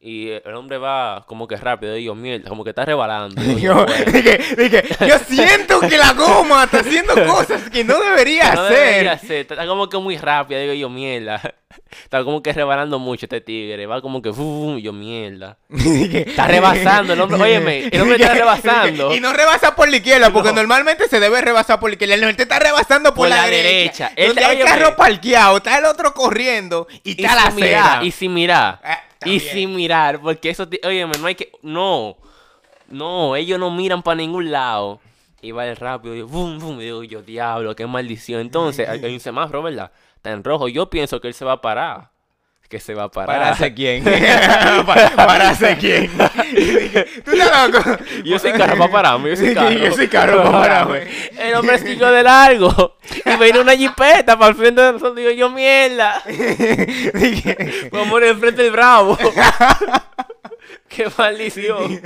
[0.00, 1.96] Y el hombre va como que rápido.
[1.96, 3.42] Y yo, mierda, como que está rebalando.
[3.42, 8.54] Digo yo, dije, dije, yo siento que la goma está haciendo cosas que no debería
[8.54, 8.78] No hacer.
[8.78, 11.40] debería ser, está como que muy rápida, digo yo, mierda.
[12.04, 14.78] Está como que rebalando mucho este tigre, va como que, ¡fum!
[14.78, 15.58] yo, mierda.
[15.68, 19.14] Está rebasando el hombre, óyeme, el hombre está rebasando.
[19.14, 20.56] Y no rebasa por la izquierda, porque No.
[20.56, 22.14] normalmente se debe rebasar por la izquierda.
[22.14, 24.12] Él te está rebasando por, Por la, la derecha.
[24.16, 24.60] hay óyeme.
[24.64, 28.00] carro parqueado, está el otro corriendo y Y está la acera.
[28.02, 28.80] y sin mirar,
[29.24, 32.16] Y sin mirar, porque eso, óyeme, no hay que, no,
[32.88, 35.00] no, ellos no miran para ningún lado.
[35.40, 38.40] Y va el rápido, y bum, bum, y digo yo, diablo, qué maldición.
[38.40, 39.92] Entonces, hay un semáforo, ¿verdad?
[40.16, 42.10] Está en rojo, yo pienso que él se va a parar.
[42.68, 43.36] Que se va a parar.
[43.38, 44.04] ¿Para hacer quién?
[44.04, 46.10] ¿Para, para quién?
[47.24, 47.98] ¿Tú estás loco?
[48.24, 49.70] Yo soy carro para pararme, yo soy carro.
[49.70, 51.08] Yo soy carro para pararme.
[51.38, 52.96] El hombre siguió de largo.
[53.24, 55.16] Y vino una jipeta para el frente de nosotros.
[55.16, 56.22] Digo yo, mierda.
[57.90, 59.16] Vamos a morir enfrente del bravo.
[60.88, 62.00] Qué maldición.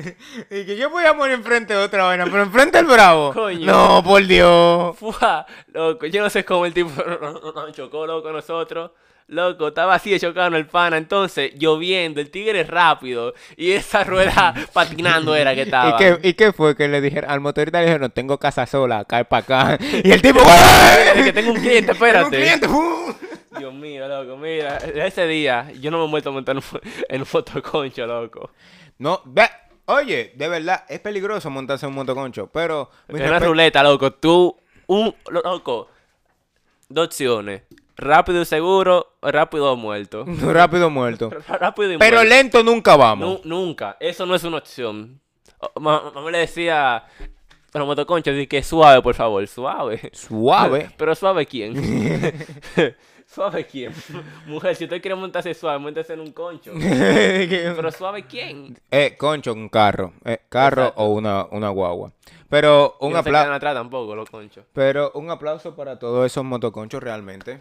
[0.48, 3.32] dije, yo voy a morir enfrente de otra vaina, pero enfrente del bravo.
[3.32, 3.66] Coño.
[3.66, 4.96] No, por Dios.
[4.96, 6.06] Fua, loco.
[6.06, 8.92] Yo no sé cómo el tipo nos chocó, loco, nosotros.
[9.32, 10.98] Loco, estaba así de chocado el pana.
[10.98, 13.32] Entonces, lloviendo, el tigre rápido.
[13.56, 15.96] Y esa rueda patinando era que ¿Y estaba.
[15.96, 16.76] qué, ¿Y qué fue?
[16.76, 19.84] Que le dijeron, al motorista le dijeron, tengo casa sola, cae para acá.
[20.04, 20.40] Y el tipo,
[21.16, 22.24] Es que tengo un cliente, Tengo espérate.
[22.26, 22.68] un cliente.
[22.68, 23.14] ¡uh!
[23.58, 26.56] Dios mío, loco, mira, ese día yo no me he vuelto a montar
[27.08, 28.50] en un, motoconcho, loco.
[28.98, 29.48] No, ve,
[29.86, 32.90] oye, de verdad, es peligroso montarse en un motoconcho, pero...
[33.08, 35.88] Es una ruleta, loco, tú, un, lo- loco,
[36.88, 37.62] dos opciones,
[37.96, 40.24] rápido y seguro, rápido o muerto.
[40.42, 41.30] Rápido muerto.
[41.48, 42.34] Rápido y Pero muerto.
[42.34, 43.44] lento nunca vamos.
[43.44, 45.20] Nu- nunca, eso no es una opción.
[45.78, 50.10] Mamá le decía a los motoconchos, di que suave, por favor, suave.
[50.12, 50.90] Suave.
[50.96, 51.74] Pero suave quién?
[53.26, 53.94] ¿Suave quién?
[54.46, 56.72] Mujer, si usted quiere montarse suave, montese en un concho.
[56.76, 58.78] Pero suave quién?
[58.90, 60.12] eh, concho, un carro.
[60.24, 61.02] Eh, carro Exacto.
[61.02, 62.12] o una, una guagua.
[62.50, 64.64] Pero un, no se apla- quedan atrás tampoco los conchos.
[64.74, 67.60] pero un aplauso para todos esos motoconchos realmente.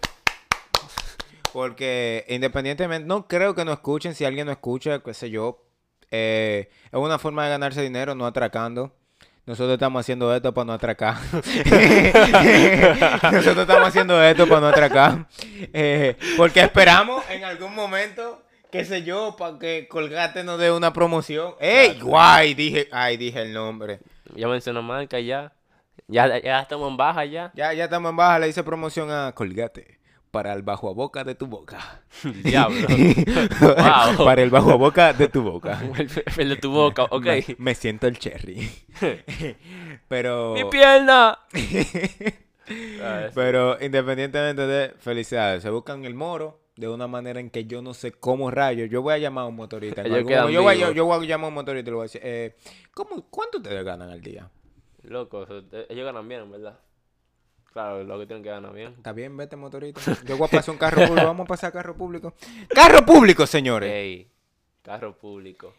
[1.53, 4.15] Porque independientemente, no creo que no escuchen.
[4.15, 5.63] Si alguien no escucha, qué sé yo.
[6.11, 8.95] eh, es una forma de ganarse dinero, no atracando.
[9.45, 11.15] Nosotros estamos haciendo esto para no atracar.
[13.31, 15.27] Nosotros estamos haciendo esto para no atracar.
[15.73, 20.93] Eh, porque esperamos en algún momento, qué sé yo, para que Colgate nos dé una
[20.93, 21.55] promoción.
[21.59, 21.99] ¡Ey!
[21.99, 22.53] ¡Guay!
[22.53, 23.99] Dije, ay, dije el nombre.
[24.35, 25.53] Ya mencionó marca ya.
[26.07, 27.51] Ya, ya estamos en baja ya.
[27.55, 30.00] Ya, ya estamos en baja, le hice promoción a Colgate.
[30.31, 32.03] Para el bajo a boca de tu boca.
[32.43, 32.87] Diablo.
[33.59, 34.25] Wow.
[34.25, 35.81] Para el bajo a boca de tu boca.
[35.97, 37.25] El, el de tu boca, ok.
[37.25, 38.69] Me, me siento el cherry.
[40.07, 40.53] Pero.
[40.53, 41.37] ¡Mi pierna!
[43.35, 47.93] Pero independientemente de felicidades, se buscan el moro de una manera en que yo no
[47.93, 48.89] sé cómo rayos.
[48.89, 50.03] Yo voy a llamar a un motorista.
[50.03, 52.55] yo, voy yo voy a llamar a un motorista y le voy a decir, eh,
[52.93, 54.49] ¿cómo, ¿cuánto ustedes ganan al día?
[55.03, 56.79] Loco, eh, ellos ganan bien, en verdad.
[57.73, 58.93] Claro, lo que tienen que ganar bien.
[58.97, 60.01] Está bien, vete motorista.
[60.25, 61.25] Yo voy a pasar un carro público.
[61.27, 62.33] Vamos a pasar carro público.
[62.69, 63.89] Carro público, señores.
[63.91, 64.29] Ey,
[64.81, 65.73] carro público.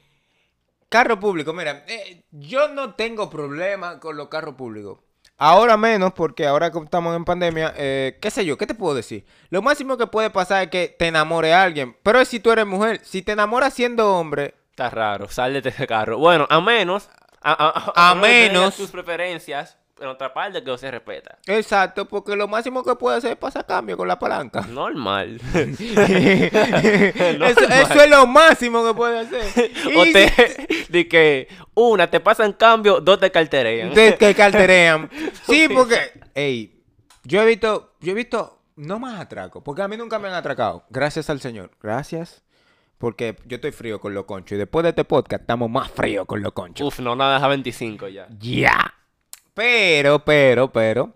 [0.89, 4.99] Carro público, mira, eh, yo no tengo problema con los carros públicos.
[5.39, 8.95] Ahora menos, porque ahora que estamos en pandemia, eh, qué sé yo, ¿qué te puedo
[8.95, 9.25] decir?
[9.49, 11.97] Lo máximo que puede pasar es que te enamore a alguien.
[12.03, 13.01] Pero es si tú eres mujer.
[13.05, 16.17] Si te enamoras siendo hombre, Está raro, sal de ese carro.
[16.19, 17.11] Bueno, a menos.
[17.43, 21.39] A, a- menos- tus preferencias en otra parte que no se respeta.
[21.47, 24.63] Exacto, porque lo máximo que puede hacer es pasar cambio con la palanca.
[24.63, 25.41] Normal.
[25.55, 29.71] eso, eso es lo máximo que puede hacer.
[29.97, 33.95] o Y te, de que una te pasan cambio, dos te carterean.
[33.95, 35.09] De que carterean.
[35.47, 35.99] Sí, porque,
[36.35, 36.83] ey,
[37.25, 40.35] yo he visto, yo he visto, no más atraco, porque a mí nunca me han
[40.35, 40.85] atracado.
[40.91, 41.71] Gracias al Señor.
[41.81, 42.43] Gracias.
[42.99, 44.55] Porque yo estoy frío con los conchos.
[44.55, 46.87] Y después de este podcast estamos más fríos con los conchos.
[46.87, 48.29] Uf, no, nada, deja 25 ya.
[48.39, 48.95] Ya.
[49.55, 51.11] Pero, pero, pero.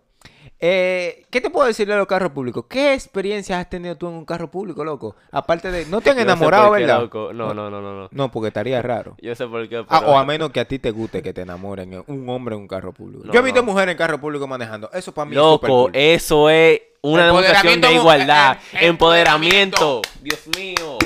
[0.60, 2.64] eh, ¿Qué te puedo decir de los carros públicos?
[2.68, 5.16] ¿Qué experiencias has tenido tú en un carro público, loco?
[5.30, 5.86] Aparte de.
[5.86, 7.00] No te han enamorado, qué, ¿verdad?
[7.00, 7.32] loco.
[7.32, 8.08] No, no, no, no, no.
[8.10, 9.16] No, porque estaría raro.
[9.20, 9.84] Yo sé por qué.
[9.88, 12.54] Ah, o a menos que a ti te guste que te enamoren eh, un hombre
[12.54, 13.24] en un carro público.
[13.24, 13.66] No, Yo he visto no.
[13.72, 14.90] mujeres en carro público manejando.
[14.92, 18.56] Eso para mí es súper Loco, eso es una demostración de Empoderamiento, igualdad.
[18.72, 20.02] eh, eh, Empoderamiento.
[20.22, 20.98] Dios mío.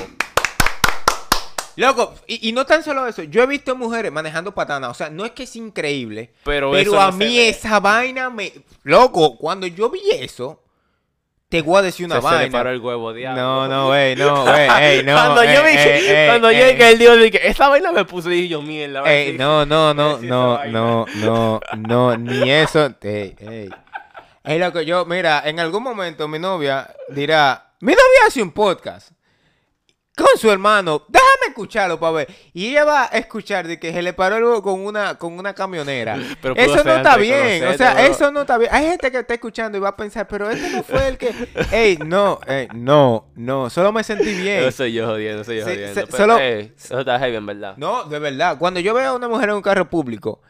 [1.81, 3.23] Loco, y, y no tan solo eso.
[3.23, 4.91] Yo he visto mujeres manejando patanas.
[4.91, 6.31] O sea, no es que es increíble.
[6.43, 8.53] Pero, a no mí esa vaina me...
[8.83, 10.61] Loco, cuando yo vi eso,
[11.49, 12.51] te voy a decir una Se- se le vaina.
[12.51, 13.41] paró el huevo, diablo.
[13.41, 15.13] No, no, güey, no, güey, ey, no.
[15.13, 16.77] cuando yo ey, ey, cuando yo ey.
[16.79, 19.03] él dijo, dije, esa vaina me puso dije yo, mierda.
[19.11, 20.71] Ey, no, no, no, no, vaina.
[20.71, 22.93] no, no, no, ni eso.
[23.01, 23.69] Ey, ey.
[24.43, 28.51] Es lo que yo, mira, en algún momento mi novia dirá, mi novia hace un
[28.51, 29.11] podcast
[30.15, 32.27] con su hermano, déjame escucharlo para ver.
[32.53, 35.53] Y ella va a escuchar de que se le paró algo con una, con una
[35.53, 36.17] camionera.
[36.41, 38.69] Pero eso no está bien, o sea, eso no está bien.
[38.73, 41.33] Hay gente que está escuchando y va a pensar, pero este no fue el que...
[41.71, 44.59] Ey, no, ey, no, no, solo me sentí bien.
[44.59, 45.93] Eso soy yo jodiendo, soy yo Sí, jodiendo.
[45.93, 47.73] se- pero, solo- ey, eso está heavy, en verdad.
[47.77, 48.57] No, de verdad.
[48.57, 50.41] Cuando yo veo a una mujer en un carro público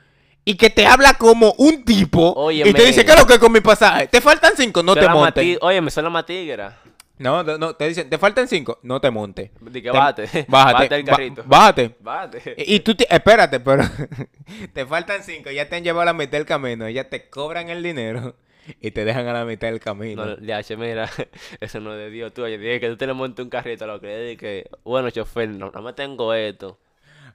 [0.44, 3.40] y que te habla como un tipo y te dice, ¿qué es lo que es
[3.40, 4.08] con mi pasaje?
[4.08, 5.58] Te faltan cinco, no Soy te montes.
[5.62, 6.80] Oye, me suena la matigra.
[7.22, 9.52] No, no, te dicen, te faltan cinco, no te montes.
[9.62, 10.24] Di que Te- bájate.
[10.48, 10.74] Bájate.
[10.74, 11.44] Bájate el carrito.
[11.46, 11.96] bájate.
[12.00, 12.56] Bájate.
[12.58, 13.84] Y y tú, te- espérate, pero
[14.74, 17.70] te faltan cinco, ya te han llevado a la mitad del camino, ya te cobran
[17.70, 18.36] el dinero
[18.80, 20.26] y te dejan a la mitad del camino.
[20.26, 21.10] No, ya, che, mira,
[21.60, 22.34] eso no es de Dios.
[22.34, 24.70] Tú, oye, dije que tú te le montes un carrito, lo que le dije que,
[24.84, 26.80] bueno, chofer, no, no me tengo esto.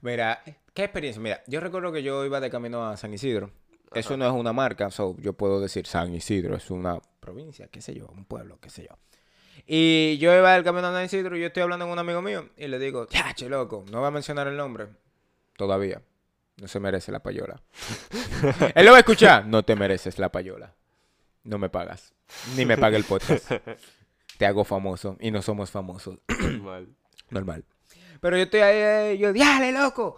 [0.03, 0.43] Mira,
[0.75, 1.23] ¿qué experiencia?
[1.23, 3.51] Mira, yo recuerdo que yo iba de camino a San Isidro.
[3.95, 7.81] Eso no es una marca, so yo puedo decir San Isidro, es una provincia, qué
[7.81, 8.97] sé yo, un pueblo, qué sé yo.
[9.67, 12.23] Y yo iba del camino a San Isidro y yo estoy hablando con un amigo
[12.23, 14.87] mío y le digo, ya, che, loco, no voy a mencionar el nombre.
[15.57, 16.01] Todavía.
[16.57, 17.61] No se merece la payola.
[18.75, 19.47] Él lo va a escuchar.
[19.47, 20.75] No te mereces la payola.
[21.45, 22.15] No me pagas.
[22.57, 23.51] Ni me paga el podcast.
[24.39, 26.19] Te hago famoso y no somos famosos.
[26.63, 26.89] Mal.
[27.31, 27.65] Normal.
[28.21, 28.77] Pero yo estoy ahí,
[29.13, 30.17] eh, yo, diale, loco.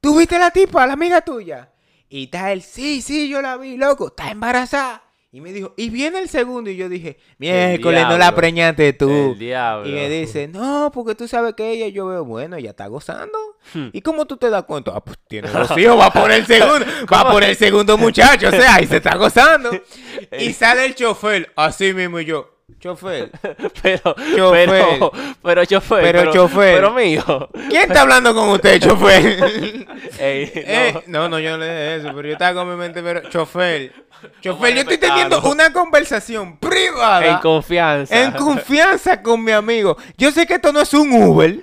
[0.00, 1.70] ¿Tú viste la tipa, la amiga tuya?
[2.08, 4.08] Y está él, sí, sí, yo la vi, loco.
[4.08, 5.02] Está embarazada.
[5.34, 6.68] Y me dijo, y viene el segundo.
[6.68, 9.08] Y yo dije, miércoles, no la preñaste tú.
[9.08, 9.88] El diablo.
[9.88, 13.38] Y me dice, no, porque tú sabes que ella, yo veo, bueno, ella está gozando.
[13.72, 13.88] Hmm.
[13.94, 14.92] ¿Y cómo tú te das cuenta?
[14.94, 18.50] Ah, pues tiene dos hijos, va por el segundo, va por el segundo muchacho, o
[18.50, 19.70] sea, ahí se está gozando.
[20.38, 23.30] Y sale el chofer, así mismo y yo, chofer,
[23.82, 24.68] pero, Chofer.
[24.68, 26.02] pero, pero, chofer.
[26.02, 26.74] Pero, chofer.
[26.76, 27.48] Pero mío.
[27.68, 29.24] ¿quién está hablando con usted, chofer?
[30.18, 31.28] Ey, Eh, no.
[31.28, 33.92] no, yo no le dije eso, pero yo estaba con mi mente, pero chofer,
[34.40, 37.26] chofer, yo estoy teniendo una conversación privada.
[37.26, 38.22] En confianza.
[38.22, 39.96] En confianza con mi amigo.
[40.16, 41.60] Yo sé que esto no es un Uber.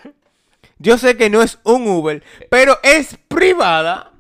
[0.78, 4.12] Yo sé que no es un Uber, pero es privada.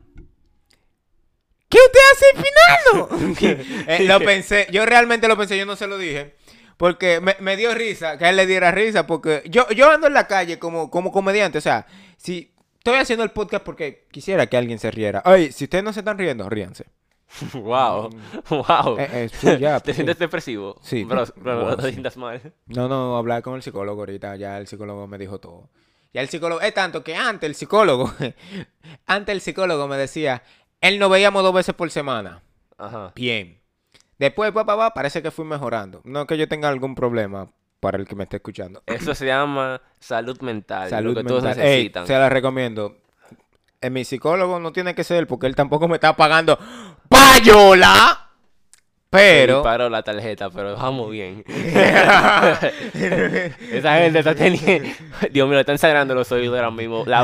[1.69, 3.63] ¿Qué usted hace finando?
[3.87, 6.35] Eh, lo pensé, yo realmente lo pensé, yo no se lo dije.
[6.79, 10.07] Porque me, me dio risa, que a él le diera risa, porque yo, yo ando
[10.07, 14.47] en la calle como, como comediante, o sea, si estoy haciendo el podcast porque quisiera
[14.47, 15.21] que alguien se riera.
[15.25, 16.85] Oye, si ustedes no se están riendo, ríanse.
[17.53, 18.11] Wow.
[18.49, 18.97] Wow.
[18.97, 20.79] Eh, eh, sí, ya, ¿Te pues, sientes depresivo?
[20.81, 21.03] Sí.
[21.03, 21.89] Bro, bro, no Wow, te sí.
[21.91, 22.53] sientas mal.
[22.67, 25.69] No, no, hablar con el psicólogo ahorita, ya el psicólogo me dijo todo.
[26.13, 28.09] Ya el psicólogo, es tanto que antes el psicólogo,
[29.05, 30.43] antes el psicólogo me decía,
[30.79, 32.41] él nos veíamos dos veces por semana.
[32.77, 33.11] Ajá.
[33.15, 33.58] Bien.
[34.19, 36.01] Después, papá, va, parece que fui mejorando.
[36.03, 37.47] No que yo tenga algún problema
[37.79, 38.83] para el que me esté escuchando.
[38.85, 40.89] Eso se llama salud mental.
[40.89, 41.63] Salud lo que todos mental.
[41.65, 42.05] Ey, necesitan.
[42.05, 42.97] se la recomiendo.
[43.81, 46.59] Eh, mi psicólogo no tiene que ser porque él tampoco me está pagando
[47.07, 48.28] payola.
[49.09, 49.63] Pero...
[49.63, 51.43] Paró la tarjeta, pero vamos bien.
[53.71, 54.87] Esa gente está teniendo.
[55.31, 57.03] Dios mío, le están sangrando los oídos ahora mismo.
[57.05, 57.23] La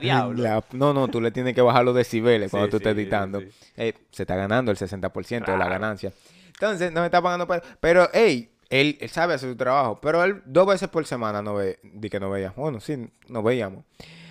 [0.00, 0.42] diablo.
[0.42, 3.00] La- no, no, tú le tienes que bajar los decibeles cuando Sí, tú estés sí,
[3.02, 3.40] editando.
[3.40, 3.48] sí.
[3.76, 5.70] Eh, se está ganando el 60% de la Claro.
[5.70, 6.12] ganancia.
[6.48, 7.46] Entonces, no me está pagando.
[7.46, 10.00] pa- Pero, hey, él, él sabe hacer su trabajo.
[10.00, 12.56] Pero él dos veces por semana no ve, di que no veíamos.
[12.56, 13.84] Bueno, sí, no veíamos.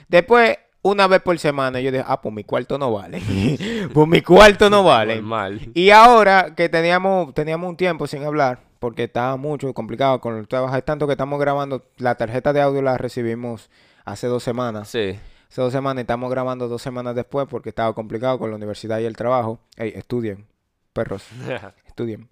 [0.09, 0.57] Después,
[0.89, 3.21] una vez por semana, yo dije, ah, pues mi cuarto no vale.
[3.93, 5.15] pues mi cuarto no vale.
[5.15, 5.71] Normal.
[5.73, 10.47] Y ahora que teníamos, teníamos un tiempo sin hablar, porque estaba mucho complicado con el
[10.47, 13.69] trabajo, es tanto que estamos grabando, la tarjeta de audio la recibimos
[14.05, 14.89] hace dos semanas.
[14.89, 15.19] Sí.
[15.49, 18.99] Hace dos semanas y estamos grabando dos semanas después porque estaba complicado con la universidad
[18.99, 19.59] y el trabajo.
[19.77, 20.45] Ey, estudien.
[20.93, 21.23] perros.
[21.87, 22.27] Estudien.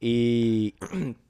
[0.00, 0.74] Y,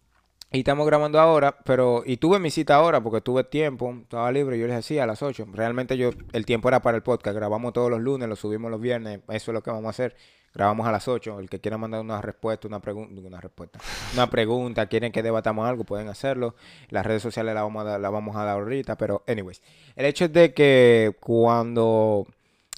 [0.52, 2.02] y estamos grabando ahora, pero...
[2.06, 4.58] Y tuve mi cita ahora porque tuve tiempo, estaba libre.
[4.58, 5.48] Yo les decía a las 8.
[5.52, 7.36] Realmente yo el tiempo era para el podcast.
[7.36, 9.20] Grabamos todos los lunes, lo subimos los viernes.
[9.28, 10.14] Eso es lo que vamos a hacer.
[10.54, 11.40] Grabamos a las 8.
[11.40, 13.80] El que quiera mandar una respuesta, una pregunta, una respuesta,
[14.14, 16.54] una pregunta, quieren que debatamos algo, pueden hacerlo.
[16.90, 19.60] Las redes sociales la vamos a dar, la vamos a dar ahorita, pero anyways.
[19.96, 22.26] El hecho es de que cuando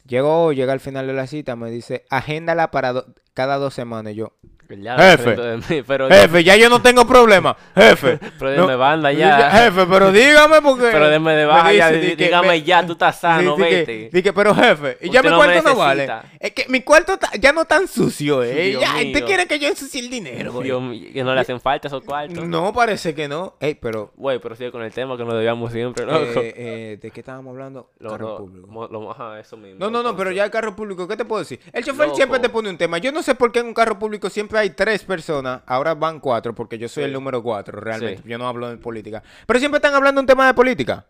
[0.07, 3.05] llegó, llega al final de la cita, me dice, agéndala para
[3.35, 4.15] cada dos semanas.
[4.15, 4.33] Y yo,
[4.71, 5.23] Ya, Jefe.
[5.23, 8.19] frente de mí, pero, jefe, ya yo no tengo problema, jefe.
[8.39, 9.51] pero no- deme banda ya.
[9.51, 10.89] Jefe, pero dígame porque...
[10.93, 14.11] Pero deme de baja que dígame me- ya, tú estás sano, di que- vete.
[14.13, 16.09] di que, pero jefe, y ya mi no cuarto no vale.
[16.39, 18.69] Es que mi cuarto ta- ya no tan sucio, eh.
[18.71, 20.65] Dios ya, ¿usted quiere que yo ensucie el dinero, güey?
[20.65, 22.47] Dios mío, que no le hacen falta esos cuartos.
[22.47, 23.55] No, parece que no.
[23.61, 24.13] Ey, pero...
[24.17, 26.19] Güey, pero sigue con el tema que nos debíamos siempre, loco.
[26.41, 27.91] eh, eh, ¿De qué estábamos hablando?
[28.01, 28.89] Lo- carro lo- público.
[28.91, 29.79] lo- ajá, eso mismo.
[29.79, 31.59] No, no, no, pero ya el carro público, ¿qué te puedo decir?
[31.73, 32.99] El chofer siempre te pone un tema.
[32.99, 36.21] Yo no sé por qué en un carro público siempre hay tres personas, ahora van
[36.21, 37.07] cuatro, porque yo soy Sí.
[37.07, 38.23] el número cuatro, realmente.
[38.23, 38.29] Sí.
[38.29, 39.23] Yo no hablo de política.
[39.47, 41.07] Pero siempre están hablando un tema de política.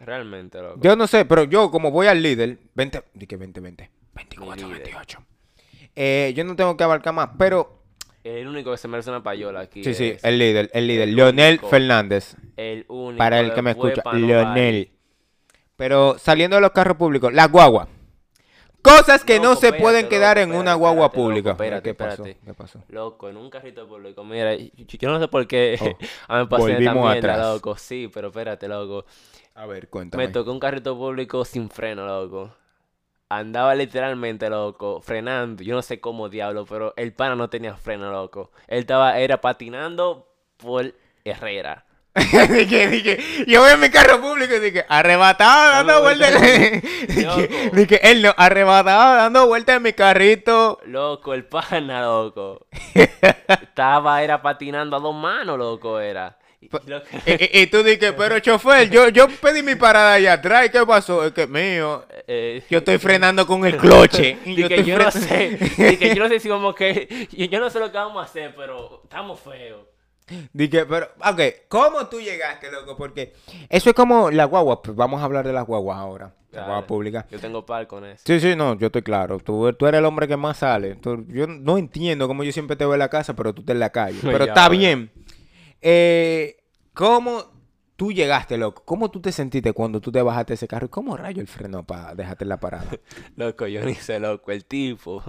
[0.00, 0.78] Realmente, loco.
[0.80, 4.66] Yo no sé, pero yo como voy al líder, 20, di que 20, 20, 24,
[4.68, 4.82] líder.
[4.82, 5.18] 28.
[5.96, 7.82] Eh, yo no tengo que abarcar más, pero
[8.22, 9.82] El único que se merece una payola aquí.
[9.82, 11.68] sí, sí, el líder, el líder, el Leonel único.
[11.68, 12.36] Fernández.
[12.56, 13.16] el único.
[13.18, 14.90] Para el que me escucha, Leonel.
[15.76, 17.88] Pero saliendo de los carros públicos, la guagua.
[18.82, 21.50] Cosas que no se pueden quedar en una guagua espérate, loco, pública.
[21.50, 22.26] espérate, ¿Qué pasó?
[22.26, 22.40] espérate.
[22.44, 22.84] ¿Qué pasó?
[22.88, 24.24] Loco, en un carrito público.
[24.24, 27.38] Mira, yo, yo no sé por qué Oh, a mí me esta volvimos mierda, atrás.
[27.38, 27.76] loco.
[27.76, 29.04] Sí, pero espérate, loco.
[29.54, 30.26] A ver, cuéntame.
[30.26, 32.54] Me tocó un carrito público sin freno, loco.
[33.30, 35.62] Andaba literalmente, loco, frenando.
[35.62, 38.52] Yo no sé cómo diablo, pero el pana no tenía freno, loco.
[38.68, 41.84] Él estaba, era patinando por Herrera.
[42.48, 46.32] dije, dije, yo voy en mi carro público y dije, arrebatado dando vueltas.
[47.24, 50.80] no, Dije, dije, él no, arrebatado dando vueltas en mi carrito.
[50.86, 52.66] Loco, el pana, loco.
[53.48, 56.36] Estaba, era patinando a dos manos, loco, era.
[56.60, 60.66] Y- y loco- Y, tú dije, pero chofer, yo, yo pedí mi parada allá atrás.
[60.66, 61.24] ¿y ¿Qué pasó?
[61.24, 64.38] Es que mío, eh, yo estoy frenando con el cloche.
[64.44, 67.44] y Di que yo no sé, di que yo no sé si como que, yo,
[67.46, 69.82] yo no sé lo que vamos a hacer, pero estamos feos.
[70.52, 72.96] Dije, pero, ok, ¿cómo tú llegaste, loco?
[72.96, 73.34] Porque
[73.68, 74.82] eso es como la guagua.
[74.82, 76.34] pues vamos a hablar de las guaguas ahora.
[76.50, 77.26] La guagua pública.
[77.30, 78.22] Yo tengo par con eso.
[78.26, 79.38] Sí, sí, no, yo estoy claro.
[79.38, 80.94] Tú, tú eres el hombre que más sale.
[80.96, 83.74] Tú- yo no entiendo cómo yo siempre te veo en la casa, pero tú estás
[83.74, 84.18] en la calle.
[84.22, 85.10] Pero Ya, está bien.
[85.80, 86.56] Eh,
[86.94, 87.44] ¿Cómo
[87.98, 88.84] tú llegaste, loco?
[88.84, 90.86] ¿Cómo tú te sentiste cuando tú te bajaste ese carro?
[90.86, 92.86] ¿Y cómo rayo el freno para dejarte en la parada?
[93.36, 95.20] Loco, yo ni sé, loco, el tipo.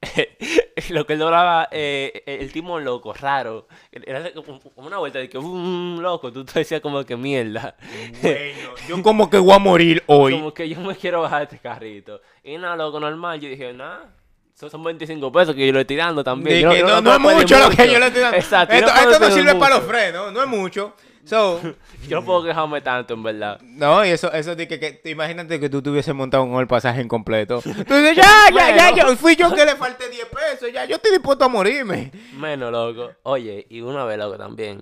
[0.90, 3.66] lo que él doblaba, eh, el timón loco, raro.
[3.90, 7.74] Era como una vuelta de que, "Mm, loco, tú te decías como que mierda.
[8.22, 10.34] bueno, yo como que voy a morir hoy.
[10.34, 12.20] Como que yo me quiero bajar de este carrito.
[12.44, 13.40] Y nada, loco, normal.
[13.40, 14.14] Yo dije, nada.
[14.54, 16.60] Son, son 25 pesos que yo le estoy dando también.
[16.60, 18.36] Yo que no, no es mucho lo que yo le estoy dando.
[18.36, 18.72] Exacto.
[18.72, 20.94] Esto, no sirve para los frenos, no es mucho.
[21.26, 21.60] So,
[22.08, 23.60] Yo no puedo quejarme tanto, en verdad.
[23.62, 26.66] no, y eso, eso de que, que imagínate que tú te hubieses montado en el
[26.66, 27.60] pasaje incompleto.
[27.62, 30.96] Tú dices, ya, ya, ya, yo fui yo que le falté 10 pesos, ya, yo
[30.96, 32.12] estoy dispuesto a morirme.
[32.36, 33.12] Menos, loco.
[33.22, 34.80] Oye, y una vez, loco, también.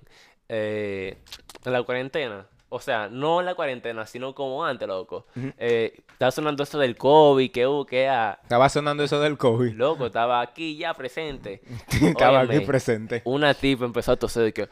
[0.49, 1.17] eh,
[1.63, 2.45] en la cuarentena.
[2.75, 5.27] O sea, no en la cuarentena, sino como antes, loco.
[5.59, 9.73] eh, estaba sonando eso del COVID, que hubo, que a Estaba sonando eso del COVID.
[9.75, 11.61] Loco, estaba aquí ya presente.
[12.01, 13.21] Estaba aquí presente.
[13.25, 14.67] Una tipa empezó a toser de que...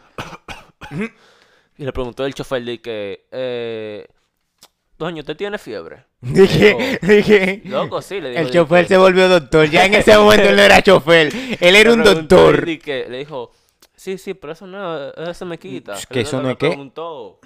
[1.78, 3.26] y le preguntó el chofer de que...
[3.32, 4.08] Eh,
[4.98, 6.06] Doña, ¿usted tiene fiebre?
[6.22, 7.62] Dije, dije.
[7.66, 8.42] Loco, sí, le dijo.
[8.42, 9.68] El chofer se volvió doctor.
[9.68, 11.32] Ya en ese momento él no era chofer.
[11.60, 12.64] Él era un doctor.
[12.80, 13.52] que le dijo,
[13.96, 15.96] sí, sí, pero eso no, eso me quita.
[16.08, 16.68] Que eso no es qué.
[16.68, 17.40] preguntó,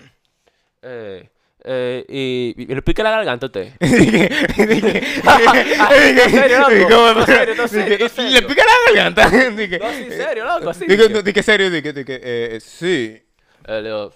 [0.81, 1.29] eh,
[1.63, 3.71] eh, y, y le pica la garganta a usted.
[3.79, 4.29] Dije,
[4.67, 5.01] dije,
[6.27, 7.09] dije, ¿cómo?
[7.21, 8.29] ¿En serio, en serio, Dije?
[8.31, 9.29] Le pica la garganta.
[9.51, 10.85] Dije, No, sí, serio, loco, así.
[10.85, 13.21] dije, que- no, dije, serio, dije, dije, eh, sí.
[13.67, 14.13] Eh, le digo,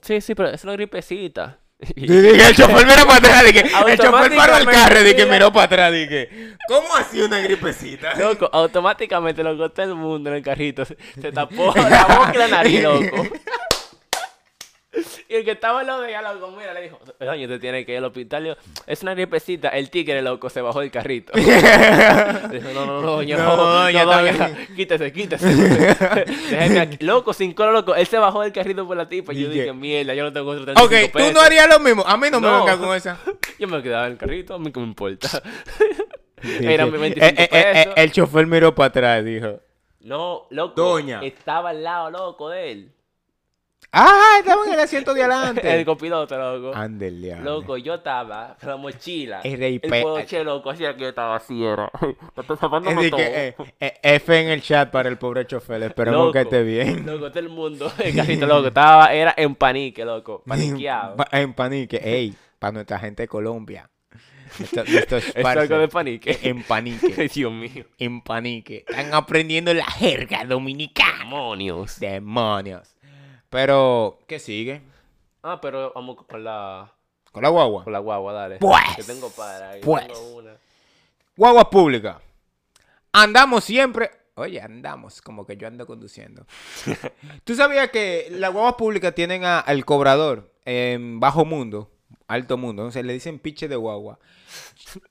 [0.00, 1.58] sí, sí, pero es una gripecita.
[1.96, 5.50] Y- Dije, el chofer miró para atrás, dije, el chofer paró el carro, dije, miró
[5.52, 8.14] para atrás, dije, ¿cómo así una gripecita?
[8.18, 10.84] Loco, automáticamente lo todo el mundo en el carrito.
[10.84, 13.26] Se, se tapó la boca y la nariz, loco.
[15.28, 17.86] Y el que estaba al lado de ella, loco, mira, le dijo, doña, usted tiene
[17.86, 18.42] que ir al hospital.
[18.42, 19.68] Digo, es una gripecita.
[19.68, 21.32] El tigre, loco, se bajó del carrito.
[21.36, 25.46] Le dijo, no, no, no, doña, No, no, doña, no, doña, quítese, quítese.
[26.50, 27.04] Déjeme aquí.
[27.04, 27.94] Loco, sin colo, loco.
[27.94, 29.32] Él se bajó del carrito por la tipa.
[29.32, 31.34] Y yo Dije- mierda, yo no tengo otro 35 Ok, tú pesos.
[31.34, 32.02] no harías lo mismo.
[32.04, 33.16] A mí no, me venga con esa.
[33.60, 35.40] Yo me quedaba en el carrito, a mí que me importa.
[36.42, 37.92] Mis eh, 25 eh, eh, eh, pesos.
[37.96, 39.60] el chofer miró para atrás, dijo.
[40.00, 40.74] No, loco.
[40.82, 41.20] Doña.
[41.22, 42.92] Estaba al lado, loco, de él.
[43.92, 45.84] Ah, estaba en el asiento de El adelante.
[45.84, 46.76] copiloto, loco.
[46.76, 47.44] Ande el diablo.
[47.60, 49.40] Loco, yo estaba con la mochila.
[49.42, 51.90] El rey El coche, loco, era que yo estaba así, era.
[52.00, 53.16] Es decir, todo.
[53.18, 55.82] que, eh, eh, F en el chat para el pobre chofer.
[55.82, 57.04] Esperemos Loco, que esté bien.
[57.04, 61.16] Loco, todo el mundo, el carrito, loco, estaba, era en panique, loco, paniqueado.
[61.16, 62.00] Pa- En panique.
[62.02, 63.90] Ey, para nuestra gente de Colombia.
[64.58, 66.38] Esto, esto es algo de panique.
[66.42, 67.28] En panique.
[67.32, 67.84] Dios mío.
[67.98, 68.84] En panique.
[68.88, 71.18] Están aprendiendo la jerga dominicana.
[71.24, 72.00] Demonios.
[72.00, 72.96] Demonios.
[73.50, 74.80] Pero, ¿qué sigue?
[75.42, 76.92] Ah, pero vamos con la,
[77.32, 77.84] Con la guagua.
[77.84, 78.56] con la guagua, dale.
[78.58, 79.80] Pues, Que tengo para ahí.
[79.82, 80.06] pues.
[80.06, 80.52] tengo una.
[81.36, 82.20] Guagua pública.
[83.12, 84.10] Andamos siempre.
[84.36, 86.46] Oye, andamos, como que yo ando conduciendo.
[87.44, 91.90] ¿Tú sabías que las guaguas públicas tienen a- al cobrador en bajo mundo,
[92.28, 92.82] alto mundo?
[92.82, 94.18] Entonces le dicen piche de guagua.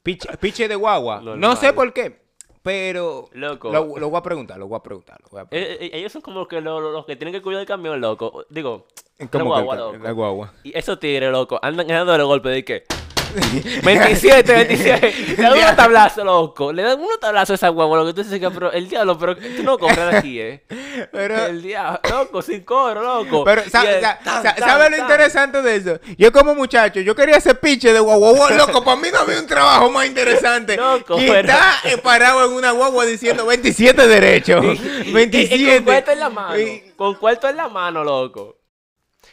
[0.01, 1.21] Piche, piche de guagua.
[1.37, 2.21] No sé por qué,
[2.69, 3.71] pero Loco.
[3.71, 5.19] lo, lo voy a preguntar, lo voy a preguntar.
[5.23, 5.73] Lo voy a preguntar.
[5.81, 8.45] Eh, eh, ellos son como que los que tienen que cuidar el camión, loco.
[8.51, 8.85] Digo,
[9.31, 9.97] ¿Cómo la guagua, el- loco.
[10.03, 10.53] la guagua?
[10.63, 12.83] Y esos tigres, loco, andan dando el golpe de que
[13.83, 15.13] 27, 27.
[15.37, 16.73] Le dan unos tablazos, loco.
[16.73, 18.13] Le dan unos tablazos a esa guagua, loco.
[18.13, 20.63] Tú dices que, pero el diablo, pero tú no corres aquí, eh.
[21.11, 23.43] Pero- el diablo, loco, sin coro, loco.
[23.43, 25.99] Pero, ¿sabes lo interesante de eso?
[26.17, 28.51] Yo como muchacho, yo quería ser piche de guagua.
[28.51, 31.53] Loco, para mí no había un trabajo más interesante Loco, que pero-
[31.85, 34.65] eh, parado en una guagua diciendo 27 derechos.
[35.05, 35.55] Y- 27.
[35.55, 36.55] Y, con cuarto en la mano.
[36.95, 38.58] Con cuarto en la mano, loco.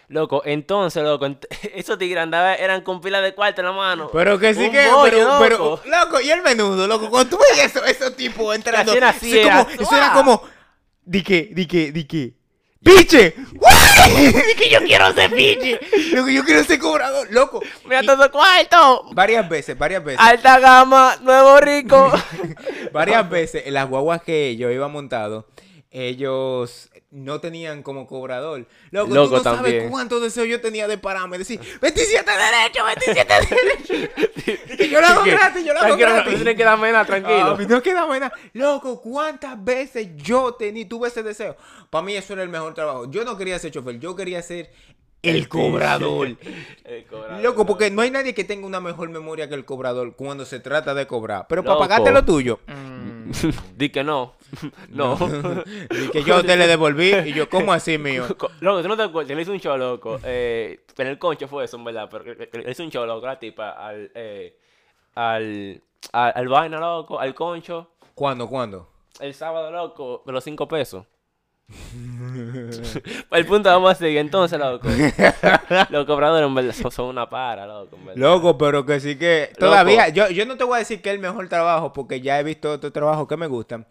[0.09, 4.09] Loco, entonces, loco, ent- esos tigres andaban, eran con pila de cuarto en la mano.
[4.13, 4.89] Pero que sí Un que.
[4.89, 5.83] bollo, pero, pero, loco.
[5.85, 7.11] loco, y el menudo, loco.
[7.11, 8.93] Cuando tú veías eso- esos tipos entrando.
[8.93, 10.43] eso, como- era, eso era como.
[11.05, 12.35] Di que, di que, di que.
[12.85, 13.35] ¡Piche!
[14.07, 15.81] Di que yo quiero ser piche.
[16.13, 17.27] Loco, yo quiero ser cobrador.
[17.33, 17.61] Loco.
[17.85, 19.07] Mira Y- todo cuarto.
[19.13, 20.21] varias veces, varias veces.
[20.21, 22.13] Alta gama, nuevo rico.
[22.93, 25.49] Varias veces en las guaguas que yo iba montado,
[25.91, 28.67] ellos no tenían como cobrador.
[28.91, 29.91] Loco, Loco, tú no sabes también.
[29.91, 31.39] cuánto deseo yo tenía de pararme.
[31.39, 34.77] Decir, 27 derechos, 27 derechos.
[34.77, 36.35] que yo lo hago gratis, yo lo hago no gratis.
[36.35, 37.57] tienes que darme nada, tranquilo.
[37.57, 38.31] no queda buena.
[38.53, 41.57] Loco, ¿cuántas veces yo tenía, tuve ese deseo?
[41.89, 43.11] Para mí eso era el mejor trabajo.
[43.11, 44.71] Yo no quería ser chofer, yo quería ser
[45.23, 46.37] el cobrador.
[46.85, 50.15] El cobrador, Loco, porque no hay nadie que tenga una mejor memoria que el cobrador
[50.15, 51.47] cuando se trata de cobrar.
[51.49, 52.61] Pero para pagarte lo tuyo.
[53.77, 54.35] Di que no.
[54.89, 55.19] No.
[55.91, 58.25] Y que yo te le devolví y yo, ¿cómo así, mío?
[58.39, 60.21] Co- Loco, tú no te acuerdas, le hizo un show, loco.
[60.25, 62.09] Eh, en el concho fue eso, en verdad.
[62.11, 64.57] Pero le- hizo un show, loco, la tipa, al, eh,
[65.17, 67.91] al, al, al vaina, loco, al concho.
[68.15, 68.89] ¿Cuándo, cuándo?
[69.19, 71.05] El sábado, loco, de los cinco pesos.
[73.33, 74.19] el punto, vamos a seguir.
[74.19, 74.89] Entonces, loco.
[75.91, 78.21] los cobradores, en verdad, son, una para, loco, en verdad.
[78.21, 79.53] Loco, pero que sí que...
[79.59, 82.39] Todavía, yo, yo no te voy a decir que es el mejor trabajo porque ya
[82.39, 83.87] he visto otros trabajos que me gustan.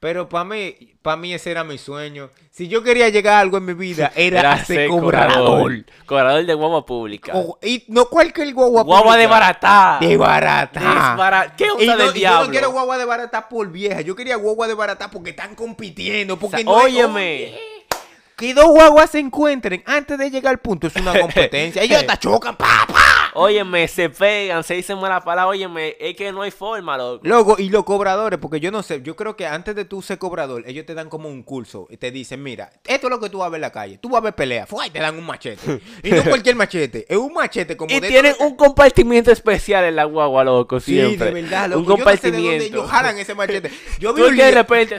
[0.00, 2.30] Pero para mí, para mí ese era mi sueño.
[2.52, 5.84] Si yo quería llegar a algo en mi vida, era, Era ser cobrador.
[6.06, 7.32] Cobrador de guagua pública.
[7.34, 9.40] O- y no cualquier guagua guagua de pública.
[9.40, 9.98] barata.
[10.00, 10.80] De barata.
[10.80, 12.50] Desbara- ¿Qué Y onda no, del y yo no diablo?
[12.50, 14.00] quiero guagua de barata por vieja.
[14.02, 16.36] Yo quería guagua de barata porque están compitiendo.
[16.38, 17.54] Porque Sa- no hay- óyeme.
[18.36, 21.82] Que dos guaguas se encuentren antes de llegar al punto es una competencia.
[21.82, 23.00] Ellos hasta chocan, pa, pa.
[23.34, 25.50] Óyeme, se pegan, se dicen malas palabras.
[25.56, 27.20] Óyeme, es que no hay forma, loco.
[27.26, 30.18] Loco, y los cobradores, porque yo no sé, yo creo que antes de tú ser
[30.18, 33.28] cobrador, ellos te dan como un curso y te dicen, mira, esto es lo que
[33.30, 34.86] tú vas a ver en la calle, tú vas a ver pelea, ¡fua!
[34.86, 35.80] y te dan un machete.
[36.02, 39.96] Y no cualquier machete, es un machete como Y de tienen un compartimiento especial en
[39.96, 41.32] la guagua, loco, Sí, siempre.
[41.32, 41.98] de verdad, Un loco.
[41.98, 42.64] Yo no sé de dónde compartimiento.
[42.78, 43.70] ellos jalan ese machete.
[43.98, 44.98] Yo vi un que de lío- repente.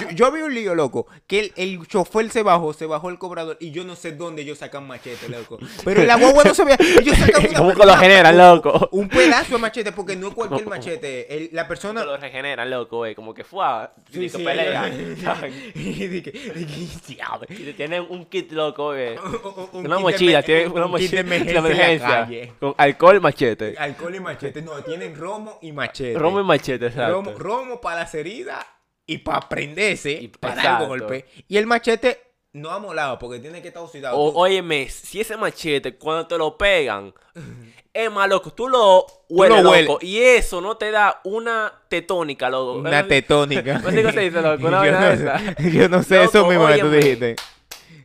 [0.00, 3.18] Yo, yo vi un lío, loco, que el, el chofer se bajó, se bajó el
[3.18, 5.58] cobrador y yo no sé dónde ellos sacan machete, loco.
[5.84, 6.76] Pero en la guagua no se veía.
[7.00, 8.88] Ellos sacan ¿Cómo que lo generan, loco?
[8.92, 11.34] Un pedazo de machete, porque no es cualquier machete.
[11.34, 12.04] El- la persona.
[12.04, 13.14] lo regeneran, loco, güey.
[13.14, 13.64] Como que fue
[14.12, 14.88] Sí, y sí, pelea.
[17.48, 19.16] y tienen un kit, loco, güey.
[19.72, 22.28] Un Una mochila, me- tiene un- una mochila de emergencia.
[22.58, 23.74] Con alcohol y machete.
[23.78, 24.62] Alcohol y machete.
[24.62, 26.18] No, tienen romo y machete.
[26.18, 27.12] Romo y machete, exacto.
[27.14, 28.64] Romo, romo para las heridas
[29.06, 30.88] y para prenderse, Y- para dar exacto.
[30.88, 31.24] golpe.
[31.48, 32.27] Y el machete
[32.58, 34.16] no amolado porque tiene que estar oxidado.
[34.16, 37.12] O, óyeme, si ese machete, cuando te lo pegan,
[37.92, 39.86] es más, loco, tú lo hueles, lo hueles.
[39.86, 42.78] loco, y eso no te da una tetónica, loco.
[42.78, 43.78] Una tetónica.
[43.82, 46.66] No sé cómo se dice, loco, una yo, no sé, yo no sé eso mismo
[46.66, 47.36] que tú dijiste.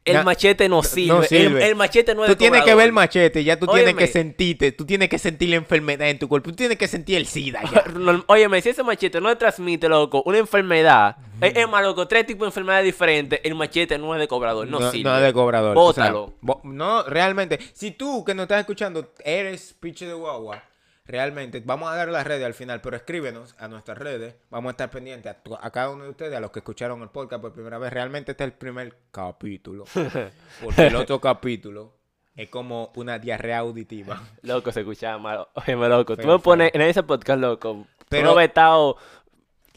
[0.06, 1.18] El machete no sirve.
[1.20, 1.66] el- sirve.
[1.70, 4.72] El, machete no es Tú tienes que ver el machete, ya tú tienes que sentirte,
[4.74, 7.62] tú tienes que sentir la enfermedad en tu cuerpo, tú tienes que sentir el SIDA
[7.72, 7.84] ya.
[7.94, 12.06] Norm- Óyeme, si ese machete no le transmite, loco, una enfermedad, es, es más, loco,
[12.06, 15.10] tres tipos de enfermedades diferentes, el machete no es de cobrador, no, sirve.
[15.10, 15.74] no es de cobrador.
[15.74, 16.24] Bótalo.
[16.24, 17.58] O sea, bo- no, realmente.
[17.74, 20.62] Si tú que nos estás escuchando eres piche de guagua,
[21.06, 24.36] realmente, vamos a dar las redes al final, pero escríbenos a nuestras redes.
[24.50, 27.02] Vamos a estar pendientes a, tu- a cada uno de ustedes, a los que escucharon
[27.02, 27.92] el podcast por primera vez.
[27.92, 29.86] Realmente este es el primer capítulo.
[30.64, 31.94] Porque el otro capítulo
[32.36, 34.22] es como una diarrea auditiva.
[34.42, 35.48] Loco, se escuchaba mal.
[35.54, 36.16] Óyeme, loco.
[36.16, 37.86] Tú Feo, me pones en ese podcast, loco.
[38.10, 38.98] Pero- vetado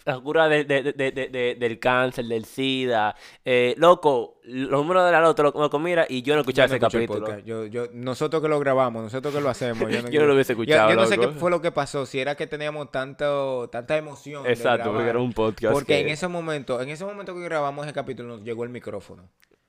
[0.06, 3.14] la cura de- de- de- de- de- de- del cáncer, del SIDA.
[3.44, 6.76] Eh, loco, los números de la loto, loco, mira, y yo no escuchaba Yo no
[6.76, 7.38] ese escuché el capítulo.
[7.44, 9.90] Yo, yo, nosotros que lo grabamos, nosotros que lo hacemos.
[9.92, 12.06] Yo no, Yo no lo hubiese escuchado, Yo, no sé qué fue lo que pasó.
[12.06, 14.44] Si era que teníamos tanto, tanta emoción.
[14.44, 15.72] de Exacto, porque era un podcast.
[15.74, 18.70] Porque que- en ese momento, en ese momento que grabamos ese capítulo, nos llegó el
[18.70, 19.28] micrófono.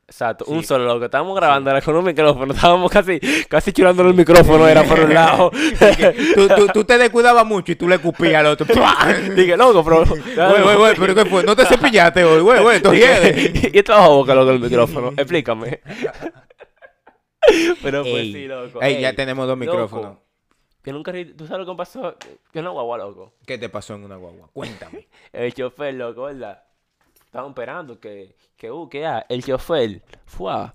[0.10, 0.52] Exacto, Sí.
[0.54, 1.04] un solo loco.
[1.06, 2.54] Estábamos grabando era con un micrófono.
[2.54, 5.52] Estábamos casi, casi churándole el micrófono, era por un lado.
[6.34, 8.66] tú, tú, tú te descuidabas mucho y tú le escupías al otro.
[9.36, 10.06] Dije, loco, pero.
[10.06, 11.44] Güey, güey, güey, pero ¿qué fue?
[11.44, 13.70] No te cepillaste hoy, güey, güey, hiede.
[13.74, 15.10] y esto bajo boca, loco, el micrófono.
[15.18, 15.82] Explícame.
[17.82, 18.82] Pero pues Ey, sí, loco.
[18.82, 20.18] ey, ya tenemos dos loco, micrófonos.
[20.84, 21.12] Que nunca.
[21.38, 22.16] ¿Tú sabes lo que pasó?
[22.52, 23.34] Que no guagua, loco.
[23.46, 24.50] ¿Qué te pasó en una guagua?
[24.54, 25.08] Cuéntame.
[25.34, 26.64] El chofer, loco, ¿verdad?
[27.38, 30.72] Estaban esperando que, que, uh, que ah, el chofer, fue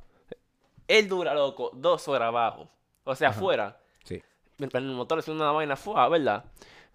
[0.86, 2.68] Él dura, loco, dos horas abajo.
[3.02, 3.76] O sea, afuera.
[4.04, 4.22] Sí.
[4.58, 6.44] Mientras el motor haciendo una vaina fue, ¿verdad?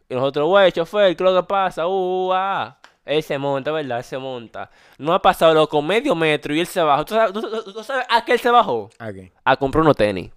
[0.07, 1.85] Y nosotros, güey, chofer, ¿qué es lo que pasa?
[1.85, 2.77] Uh, ah.
[3.03, 3.97] Él se monta, ¿verdad?
[3.97, 4.71] Él se monta.
[4.97, 7.03] No ha pasado, loco, medio metro y él se bajó.
[7.03, 8.89] ¿Tú sabes, tú- tú- tú sabes a qué él se bajó?
[8.99, 9.29] Aquí.
[9.43, 10.31] A comprar unos tenis.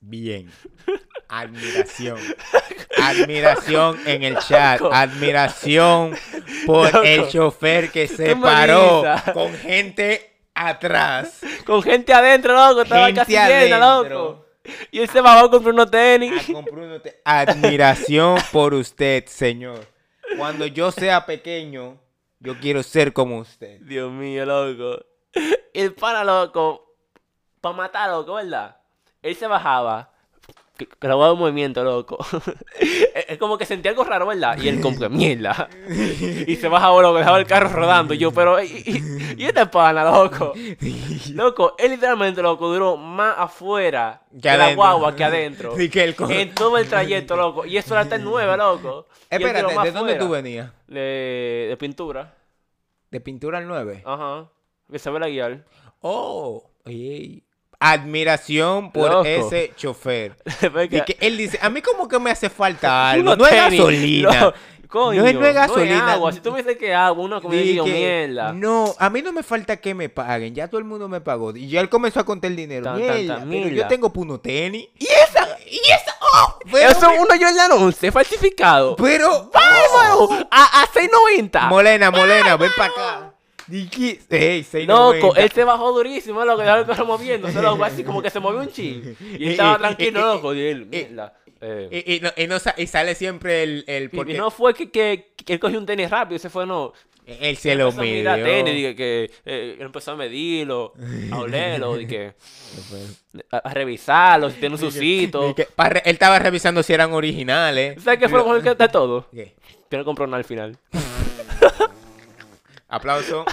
[0.00, 0.48] Bien.
[1.28, 2.18] Admiración.
[3.02, 4.80] Admiración en el chat.
[4.92, 6.14] Admiración
[6.66, 7.02] por Loco.
[7.04, 9.02] el chofer que se Qué paró
[9.32, 11.40] con gente atrás.
[11.64, 12.82] Con gente adentro, loco.
[12.82, 14.18] Estaba Gente casi llena, adentro.
[14.18, 14.46] loco.
[14.90, 16.32] Y él se bajó a comprar unos tenis.
[17.02, 19.86] te- Admiración por usted, señor.
[20.36, 21.98] Cuando yo sea pequeño,
[22.40, 23.80] yo quiero ser como usted.
[23.82, 25.04] Dios mío, loco.
[25.72, 26.94] El pana, loco,
[27.60, 28.76] para matar, loco, ¿verdad?
[29.22, 30.10] Él se bajaba,
[31.00, 32.18] lo un movimiento, loco.
[33.28, 34.58] es como que sentía algo raro, ¿verdad?
[34.60, 35.68] Y él como que mierda.
[36.46, 38.14] y se bajaba, loco, dejaba el carro rodando.
[38.14, 40.52] Y yo, pero, ¿y, y, y este pana, loco?
[41.34, 45.80] Loco, él literalmente, loco, duró más afuera Que de la guagua que adentro.
[45.80, 47.64] Y que co- En todo el trayecto, loco.
[47.66, 49.06] Y eso era hasta el 9, loco.
[49.30, 50.70] Espérate, ¿de dónde tú venías?
[50.86, 52.34] De, de pintura.
[53.10, 54.02] ¿De pintura al 9?
[54.04, 54.48] Ajá.
[54.90, 55.64] Que se ve la guiar.
[56.00, 57.42] Oh, ey.
[57.80, 59.24] Admiración por Loco.
[59.24, 60.36] ese chofer.
[60.90, 63.36] Y que él dice, a mí como que me hace falta algo.
[63.36, 64.40] No es gasolina.
[64.40, 64.54] lo-
[64.88, 66.12] coño, No es- no es gasolina.
[66.12, 66.32] agua.
[66.32, 68.52] Si tú me dices que agua, una comida Di y yo, que, mierda.
[68.52, 70.54] No, a mí no me falta que me paguen.
[70.54, 71.54] Ya todo el mundo me pagó.
[71.56, 72.84] Y ya él comenzó a contar el dinero.
[72.84, 73.70] Tan, tan, tan, Mierda, pero mierda.
[73.76, 74.88] yo tengo puno tenis.
[74.98, 76.14] Y esa, y esa.
[76.20, 78.96] Oh, pero, Eso uno Jordan 11 falsificado.
[78.96, 80.44] pero ¡Vamos!
[80.50, 81.68] A, a 6.90.
[81.68, 83.32] Molena, Molena, ven para acá.
[83.66, 84.86] Di que- Ey, 6.90.
[85.20, 88.38] Loco, él se bajó durísimo, loco, dejó el carro moviéndose, loco, así como que se
[88.40, 89.16] movió un chin.
[89.20, 91.34] Y él Y- estaba y- tranquilo, y- loco, y él, y- mierda.
[91.60, 92.04] eh.
[92.06, 94.72] Y, y no, y no y sale siempre el, el Y- porque y no fue
[94.74, 96.92] que, que, que él cogió un tenis rápido, se fue, no.
[97.26, 98.34] él se lo a midió.
[98.36, 100.92] tenis, dije que eh, él empezó a medirlo,
[101.32, 102.34] a olerlo, dije,
[103.50, 105.54] a, a revisarlo, si tiene un sucito.
[105.56, 108.00] que- re- él estaba revisando si eran originales.
[108.00, 109.28] ¿Sabes qué fue lo mejor que- de todo?
[109.32, 109.56] ¿Qué?
[109.90, 110.78] Que no compró nada al final.
[112.96, 113.44] Aplauso,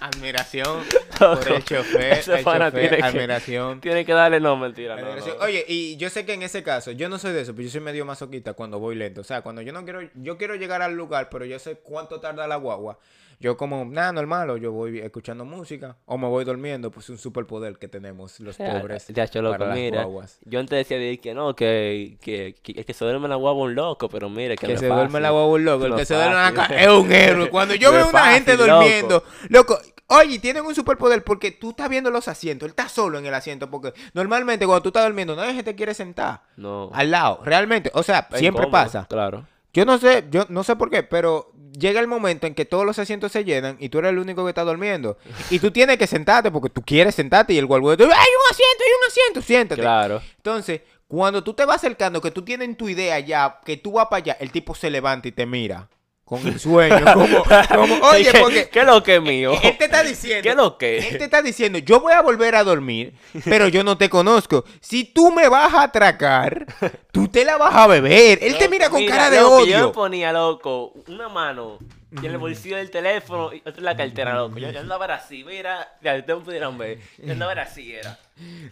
[0.00, 0.82] admiración
[1.18, 3.80] por el chofer, Ese el pana chofer, tiene que- admiración.
[3.80, 5.08] Tiene que darle, no, mentira, no.
[5.44, 7.70] Oye, y yo sé que en ese caso, yo no soy de eso, pero yo
[7.70, 9.20] soy medio masoquista cuando voy lento.
[9.20, 12.20] O sea, cuando yo no quiero, yo quiero llegar al lugar, pero yo sé cuánto
[12.20, 12.98] tarda la guagua.
[13.38, 17.18] Yo como, nada, normal, o yo voy escuchando música, o me voy durmiendo, pues un
[17.18, 20.38] superpoder que tenemos los O sea, pobres ya, cho, loco, para las mira, guaguas.
[20.46, 23.68] yo antes decía de que no, que, que, que que se duerme la guagua es
[23.68, 25.84] un loco, pero mire, que, Que no se es duerme la guagua un loco.
[25.84, 27.50] El que es se duerme ca- es un héroe.
[27.50, 28.80] Cuando yo veo es una gente fácil, loco.
[28.80, 29.78] durmiendo, loco.
[30.08, 32.66] Oye, tienen un superpoder porque tú estás viendo los asientos.
[32.66, 33.68] Él está solo en el asiento.
[33.70, 36.90] Porque normalmente cuando tú estás durmiendo, nadie te quiere sentar No.
[36.94, 37.40] al lado.
[37.44, 37.90] Realmente.
[37.94, 39.06] O sea, es siempre incómodo, pasa.
[39.08, 39.46] Claro.
[39.72, 42.86] Yo no sé, yo no sé por qué, pero llega el momento en que todos
[42.86, 45.18] los asientos se llenan y tú eres el único que está durmiendo.
[45.50, 48.28] Y tú tienes que sentarte porque tú quieres sentarte y el guardia te dice, hay
[48.44, 49.80] un asiento, hay un asiento, siéntate.
[49.82, 50.22] Claro.
[50.36, 54.06] Entonces, cuando tú te vas acercando, que tú tienes tu idea ya, que tú vas
[54.06, 55.88] para allá, el tipo se levanta y te mira
[56.26, 57.04] con el sueño.
[57.14, 59.52] como, como, oye, ¿Qué, porque ¿Qué es lo que es mío?
[59.62, 60.42] él te está diciendo.
[60.42, 60.98] ¿Qué es lo que?
[60.98, 63.14] Él te está diciendo, yo voy a volver a dormir,
[63.44, 64.64] pero yo no te conozco.
[64.80, 66.66] Si tú me vas a atracar,
[67.12, 68.40] tú te la vas a beber.
[68.42, 69.92] Él te mira con cara de loco, Yo odio.
[69.92, 71.78] ponía, loco, una mano
[72.10, 74.58] y en el bolsillo del teléfono y otra en la cartera, loco.
[74.58, 76.98] Yo, yo andaba era así, mira, ya ustedes pudieran ver.
[77.18, 78.18] Yo andaba era así, era.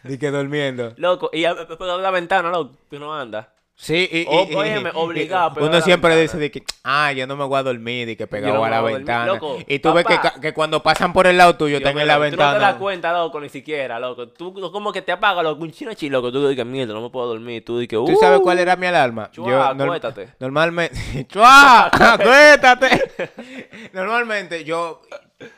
[0.03, 0.93] Y que durmiendo.
[0.97, 3.53] Loco, y ya en la ventana, loco, que no anda.
[3.77, 6.23] Sí, y, y- óyeme, obligado Uno siempre ventana.
[6.23, 8.65] dice de que, ah, yo no me voy a dormir y que Yo pegado no
[8.65, 9.27] a la ventana.
[9.27, 12.07] Loco, y tú ves que, que cuando pasan por el lado tuyo, Yo están en
[12.07, 12.79] la Tú no te das ventana.
[12.79, 14.29] cuenta, loco, ni siquiera, loco.
[14.29, 16.31] Tú como que te apagas, loco, un chino chi, loco.
[16.31, 17.65] Tú dices, mierda, no me puedo dormir.
[17.65, 19.29] Tú dices, uh, ¿Tú sabes cuál era mi alarma?
[19.33, 20.29] chua, norm- acuéstate.
[20.39, 21.87] Normalmente, ¡Chua!
[21.93, 23.11] ¡Acuéstate!
[23.93, 25.03] Normalmente yo,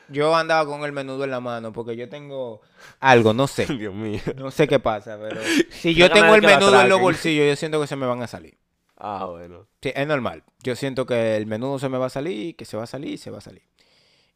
[0.09, 2.61] yo andaba con el menudo en la mano porque yo tengo
[3.01, 3.67] algo, no sé.
[3.79, 4.21] Dios mío.
[4.37, 7.81] No sé qué pasa, pero si yo Tengo el menudo en los bolsillos, yo siento
[7.81, 8.57] que se me van a salir.
[8.97, 9.67] Ah, bueno.
[9.83, 10.43] Sí, es normal.
[10.63, 13.19] Yo siento que el menudo se me va a salir, que se va a salir,
[13.19, 13.63] se va a salir.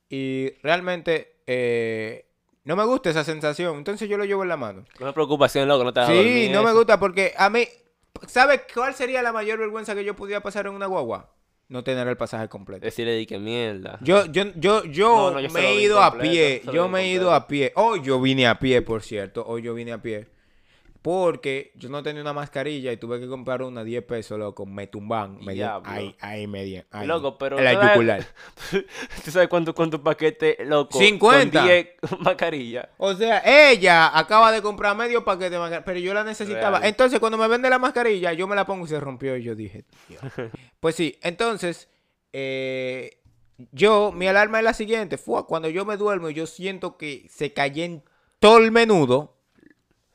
[0.09, 2.26] Y realmente eh,
[2.64, 4.84] no me gusta esa sensación, entonces yo lo llevo en la mano.
[5.01, 7.66] Una preocupación, loco, no te vas a Sí, no me gusta porque a mí,
[8.26, 11.32] ¿sabes cuál sería la mayor vergüenza que yo pudiera pasar en una guagua?
[11.71, 12.85] No tener el pasaje completo.
[12.85, 14.01] Decirle di que mierda.
[14.03, 16.62] Yo, yo, yo, yo No, no, yo se me he ido a pie.
[16.73, 17.73] Yo me he ido a pie.
[17.77, 19.45] Hoy yo vine a pie, por cierto.
[19.47, 20.27] Hoy yo vine a pie.
[21.03, 24.66] Porque yo no tenía una mascarilla y tuve que comprar una 10 pesos, loco.
[24.66, 25.38] Me tumban.
[25.42, 25.53] Me
[25.84, 27.07] ahí, ahí me di- ahí.
[27.07, 28.26] Loco, pero la ¿tú sabes- yugular.
[29.24, 30.98] ¿Tú sabes cuánto, cuánto paquete, loco?
[30.98, 31.59] 50.
[31.59, 31.88] Con 10
[32.20, 32.88] mascarillas.
[32.98, 36.78] O sea, ella acaba de comprar medio paquete de mascarilla, pero yo la necesitaba.
[36.80, 36.90] Real.
[36.90, 39.36] Entonces, cuando me vende la mascarilla, yo me la pongo y se rompió.
[39.38, 40.20] Y yo dije, "Dios".
[40.80, 41.88] pues sí, entonces,
[42.34, 43.18] eh,
[43.72, 45.16] yo, mi alarma es la siguiente.
[45.16, 48.03] Fue cuando yo me duermo y yo siento que se cayó en
[48.38, 49.36] todo el menudo.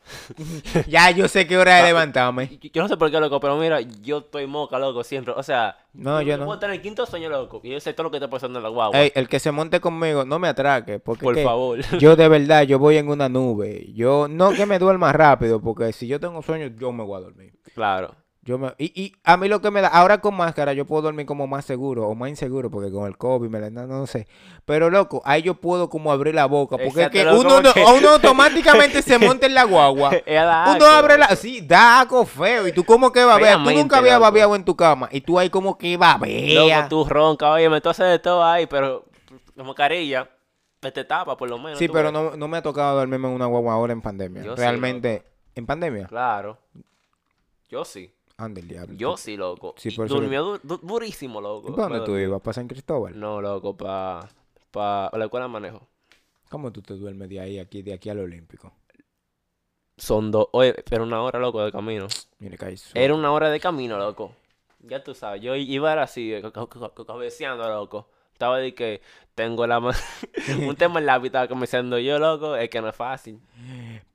[0.88, 2.60] ya yo sé qué hora de levantarme.
[2.74, 5.34] Yo no sé por qué, loco, pero mira, yo estoy moca, loco, siempre.
[5.36, 6.46] O sea, No, yo no.
[6.46, 8.60] puedo estar en el quinto sueño, loco, y yo sé todo lo que está pasando
[8.60, 9.00] en la guagua.
[9.00, 11.00] Ey, el que se monte conmigo, no me atraque.
[11.00, 11.80] Porque por favor.
[12.00, 13.92] yo de verdad, yo voy en una nube.
[13.94, 17.22] Yo no que me duerma rápido, porque si yo tengo sueño, yo me voy a
[17.22, 17.54] dormir.
[17.74, 18.16] claro.
[18.48, 21.02] Yo me, y, y a mí lo que me da, ahora con máscara yo puedo
[21.02, 24.06] dormir como más seguro o más inseguro porque con el COVID me la no, no
[24.06, 24.28] sé.
[24.66, 27.84] Pero loco, ahí yo puedo como abrir la boca porque es que uno, no- porque-
[27.98, 30.12] uno automáticamente se monta en la guagua.
[30.76, 34.20] Uno abre la, sí, da algo feo y tú como que babeas, tú nunca habías
[34.20, 36.54] babeado en tu cama y tú ahí como que babeas.
[36.54, 39.06] Loco, tú ronca, oye, me tú haces de todo ahí, pero
[39.56, 40.30] la mascarilla
[40.82, 41.80] te tapa por lo menos.
[41.80, 44.44] Sí, pero no, no me ha tocado dormirme en una guagua ahora en pandemia.
[44.44, 45.24] Yo sí, Realmente,
[45.56, 46.06] ¿en pandemia?
[46.06, 46.60] Claro.
[47.70, 48.14] Yo sí.
[48.38, 48.96] Ande el diablo.
[48.98, 49.76] Yo sí, loco.
[49.78, 51.74] Sí, Y por eso que- durmió du- du- durísimo, loco.
[51.76, 52.42] ¿Para dónde tú ibas?
[52.42, 53.18] ¿Para San Cristóbal?
[53.18, 54.28] No, loco, para
[54.72, 55.88] pa la escuela de manejo.
[56.50, 58.74] ¿Cómo tú te duermes de ahí, aquí, de aquí al Olímpico?
[59.98, 62.08] Son dos, oye, pero una hora, loco, de camino.
[62.40, 64.34] Mire, caí Era una hora de camino, loco.
[64.82, 68.10] Ya tú sabes, yo iba así, eh, ca- ca- ca- cabeceando, loco.
[68.34, 69.02] Estaba de que
[69.34, 69.80] tengo la
[70.74, 73.40] un tema en la vida, estaba comenzando yo, loco, es que no es fácil.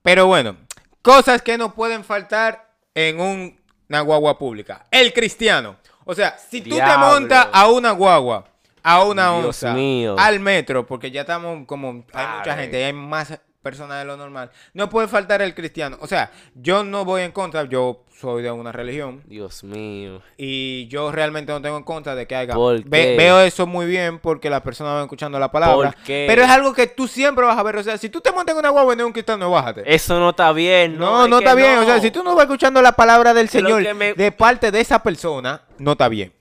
[0.03, 0.57] Pero bueno,
[1.01, 3.60] cosas que no pueden faltar en un-
[3.91, 4.87] una guagua pública.
[4.91, 5.77] El cristiano.
[6.05, 8.45] O sea, si tú te montas a una guagua,
[8.83, 10.17] a una Dios onza, mío.
[10.19, 14.51] al metro, porque ya estamos como, hay mucha gente, hay más personas de lo normal,
[14.75, 15.99] no puede faltar el cristiano.
[16.01, 20.21] O sea, yo no voy en contra, yo soy de una religión Dios mío.
[20.37, 22.55] y yo realmente no tengo en contra de que haya...
[22.55, 23.17] ¿Por Ve- qué?
[23.17, 25.93] veo eso muy bien porque las personas van escuchando la palabra.
[25.93, 26.25] ¿Por qué?
[26.29, 27.77] Pero es algo que tú siempre vas a ver.
[27.77, 29.83] O sea, si tú te montas en una guagua y no un cristiano, bájate.
[29.87, 31.27] Eso no está bien, ¿no?
[31.29, 31.79] No, está bien.
[31.79, 34.81] O sea, si tú no vas escuchando la palabra del Señor me- de parte de
[34.81, 36.33] esa persona, no está bien.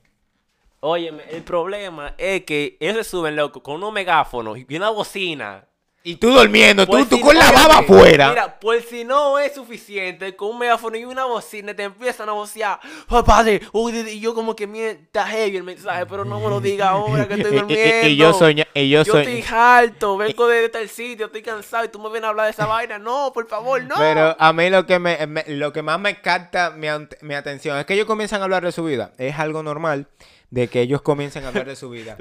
[0.81, 5.65] Óyeme, el problema es que ellos se suben, loco, con unos megáfonos y una bocina.
[6.01, 8.29] Y tú durmiendo, tú, Por tú si- con la baba afuera.
[8.29, 12.31] Mira, por si no es suficiente, con un megáfono y una bocina te empiezan a
[12.31, 12.79] vocear.
[13.09, 16.47] Oh, padre, uy, y yo como que mira, está heavy el mensaje, pero no me
[16.47, 18.07] lo diga ahora que estoy Y- y- durmiendo.
[18.07, 18.31] y- yo
[18.73, 22.23] y yo Yo estoy harto, vengo de tal sitio, estoy cansado y tú me vienes
[22.23, 22.97] a hablar de esa vaina.
[22.97, 23.95] No, por favor, no.
[23.97, 26.87] Pero a mí lo que me, me- lo que más me capta mi,
[27.21, 29.11] mi atención es que ellos comienzan a hablar de su vida.
[29.17, 30.07] Es algo normal
[30.51, 32.15] de que ellos comiencen a hablar de su vida.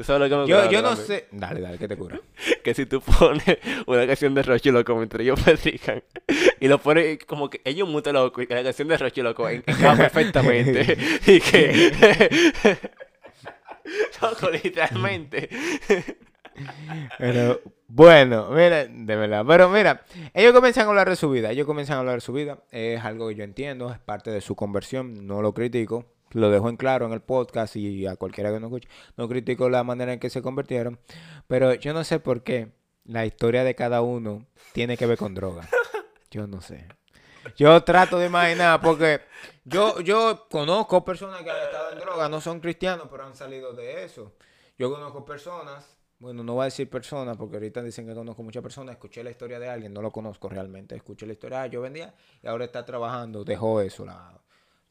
[0.47, 1.29] Yo, no sé.
[1.33, 2.21] Dale, dale, que te cura.
[2.65, 6.03] que si tú pones una canción de Rochi Loco mientras ellos predican
[6.61, 9.65] y lo pones como que ellos mutan loco y la canción de Rochi Loco en-
[9.67, 11.93] encaja perfectamente y que
[14.21, 15.49] loco literalmente
[17.19, 19.45] Pero bueno, mira, de verdad.
[19.47, 20.03] Pero mira,
[20.35, 21.51] ellos comienzan a hablar de su vida.
[21.53, 22.59] Ellos comienzan a hablar de su vida.
[22.71, 25.27] Es algo que yo entiendo, es parte de su conversión.
[25.27, 26.05] No lo critico.
[26.33, 28.89] Lo dejo en claro en el podcast y a cualquiera que no escuche.
[29.17, 30.99] No critico la manera en que se convirtieron.
[31.47, 32.73] Pero yo no sé por qué
[33.05, 35.69] la historia de cada uno tiene que ver con droga.
[36.31, 36.87] Yo no sé.
[37.57, 39.23] Yo trato de imaginar porque
[39.65, 43.73] yo, yo conozco personas que han estado en droga, no son cristianos, pero han salido
[43.73, 44.35] de eso.
[44.77, 48.63] Yo conozco personas, bueno, no voy a decir personas porque ahorita dicen que conozco muchas
[48.63, 51.81] personas, escuché la historia de alguien, no lo conozco realmente, escuché la historia, ah, yo
[51.81, 54.39] vendía y ahora está trabajando, dejó eso, la,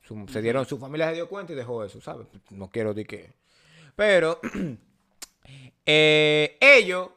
[0.08, 2.28] su- se dieron, su familia se dio cuenta y dejó eso, ¿sabes?
[2.51, 3.34] No quiero decir que...
[3.95, 4.39] Pero
[5.86, 7.10] eh, ellos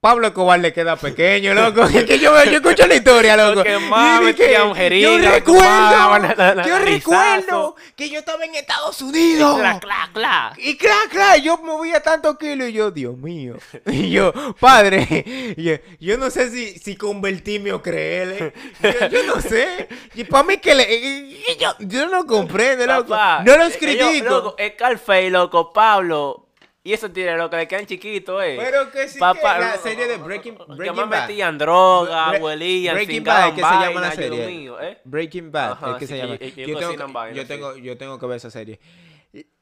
[0.00, 1.82] Pablo Escobar le queda pequeño, loco.
[1.94, 3.54] Es que yo, yo escucho la historia, loco.
[3.56, 4.26] Porque Y mami,
[4.68, 9.00] mujerita, yo que recuerdo, fumaba, la- la- la- yo recuerdo que yo estaba en Estados
[9.02, 9.58] Unidos.
[9.58, 10.52] Cla, cla, cla.
[10.58, 13.56] Y claro, claro, yo movía tantos kilos y yo, Dios mío.
[13.86, 18.52] Y yo, padre, yo, yo no sé si, si convertirme o creerle.
[18.82, 19.88] Yo, yo no sé.
[20.14, 23.08] Y para mí que le, y yo, yo no comprendo, loco.
[23.08, 23.78] Papá, no los ellos,
[24.08, 24.28] critico.
[24.28, 26.45] loco, Scarface, loco, Pablo.
[26.86, 28.54] Y esos tigres, loco, le quedan chiquitos, eh.
[28.58, 31.20] Pero que sí Papá, que la serie de Breaking, que Breaking más Bad.
[31.28, 34.46] metían droga, Bre- huelían, Breaking Bad, que se llama la serie.
[34.46, 34.98] mío, ¿eh?
[35.04, 36.38] Breaking Bad, Ajá, es que se llama.
[36.38, 38.78] que yo, tengo, que- yo, tengo, yo tengo que ver esa serie.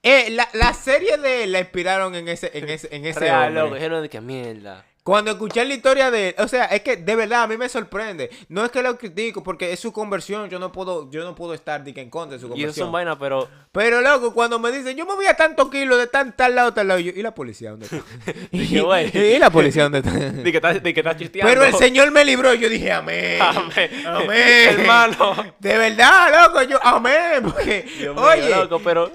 [0.02, 3.48] Eh, la, la serie de él la inspiraron en ese, en ese, en ese Real,
[3.48, 3.62] hombre.
[3.62, 4.84] loco, dijeron de que mierda.
[5.04, 7.68] Cuando escuché la historia de él, o sea, es que de verdad a mí me
[7.68, 8.30] sorprende.
[8.48, 10.48] No es que lo critico, porque es su conversión.
[10.48, 12.54] Yo no puedo, yo no puedo estar de que en contra de su Y eso
[12.54, 12.86] conversión.
[12.86, 16.54] son vainas, pero Pero loco, cuando me dicen, yo movía tantos kilos de tan tal
[16.54, 18.02] lado, tal lado, yo, ¿y la policía dónde está?
[18.50, 19.10] Dije, güey.
[19.34, 20.10] ¿Y la policía dónde está?
[20.42, 21.52] que estás que estás chisteando.
[21.52, 23.42] Pero el Señor me libró y yo dije, amén.
[23.42, 23.90] Amén.
[24.06, 24.68] Amén.
[24.70, 25.54] Hermano.
[25.58, 27.42] De verdad, loco, yo, amén.
[27.42, 29.12] Porque, Dios mío, oye, loco, pero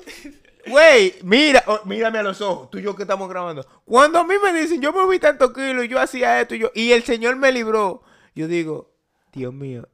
[0.69, 3.65] güey, mira, oh, mírame a los ojos, tú y yo que estamos grabando.
[3.85, 6.71] Cuando a mí me dicen, yo moví tantos kilos y yo hacía esto y yo,
[6.73, 8.03] y el Señor me libró,
[8.35, 8.91] yo digo,
[9.33, 9.87] Dios mío,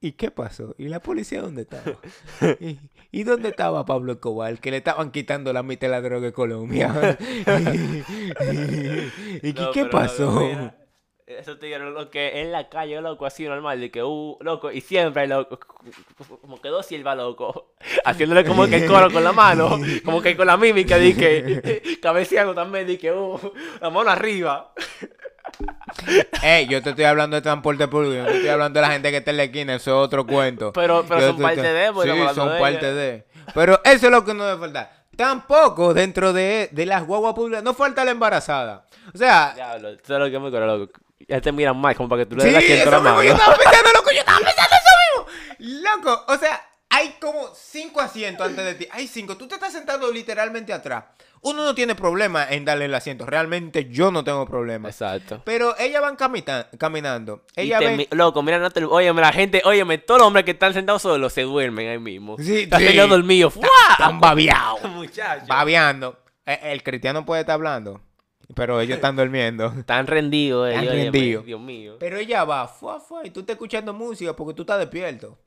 [0.00, 0.74] ¿y qué pasó?
[0.78, 1.98] ¿Y la policía dónde estaba?
[2.60, 2.78] ¿Y,
[3.10, 4.58] y dónde estaba Pablo Escobar?
[4.60, 7.18] Que le estaban quitando la mitad de la droga de Colombia.
[9.42, 10.72] ¿Y qué, No, qué pasó?
[11.38, 14.80] Esos tigres, lo que en la calle, loco, así normal, de que, uh, loco, y
[14.80, 15.58] siempre, loco,
[16.40, 17.72] como que dos siervas, loco,
[18.04, 21.98] haciéndole como que el coro con la mano, como que con la mímica, de que,
[22.02, 23.38] cabeceando también, de que, uh,
[23.80, 24.72] la mano arriba.
[26.42, 28.92] Ey, yo te estoy hablando de transporte público, yo no te estoy hablando de la
[28.92, 30.72] gente que está en la esquina, eso es otro cuento.
[30.72, 33.24] Pero- pero Yo son te- parte te- de, porque Sí, son parte de.
[33.54, 34.97] Pero eso es lo que no debe faltar.
[35.18, 38.86] Tampoco dentro de, de las guaguas públicas, no falta la embarazada.
[39.12, 41.00] O sea, Diablo, eso es lo que me acuerdo, loco.
[41.26, 43.22] Ya te miran mal, como para que tú le sí, des eso la mismo mano.
[43.24, 45.26] yo estaba pensando, loco, yo estaba pensando eso
[45.58, 45.80] mismo.
[45.90, 48.88] Loco, o sea, hay como cinco asientos antes de ti.
[48.92, 51.06] Hay cinco, tú te estás sentando literalmente atrás.
[51.42, 53.24] Uno no tiene problema en darle el asiento.
[53.26, 54.88] Realmente yo no tengo problema.
[54.88, 55.40] Exacto.
[55.44, 57.44] Pero ellas van camita- caminando.
[57.56, 57.96] Ven...
[57.96, 61.02] mi- loco, mira, no te, óyeme, la gente, óyeme, todos los hombres que están sentados
[61.02, 62.36] solos se duermen ahí mismo.
[62.38, 62.86] Sí, Están sí.
[62.86, 63.50] teniendo dormido.
[63.50, 63.68] ¡Fua!
[63.92, 64.82] Están babeados.
[64.94, 65.46] Muchachos.
[65.48, 66.18] babeando.
[66.46, 68.00] Eh, El cristiano puede estar hablando,
[68.54, 69.66] pero ellos están durmiendo.
[69.78, 71.44] Están rendidos, Están ellos, óyeme, rendidos.
[71.44, 71.96] Dios mío.
[72.00, 75.38] Pero ella va, fua, fua, y tú estás escuchando música porque tú estás despierto.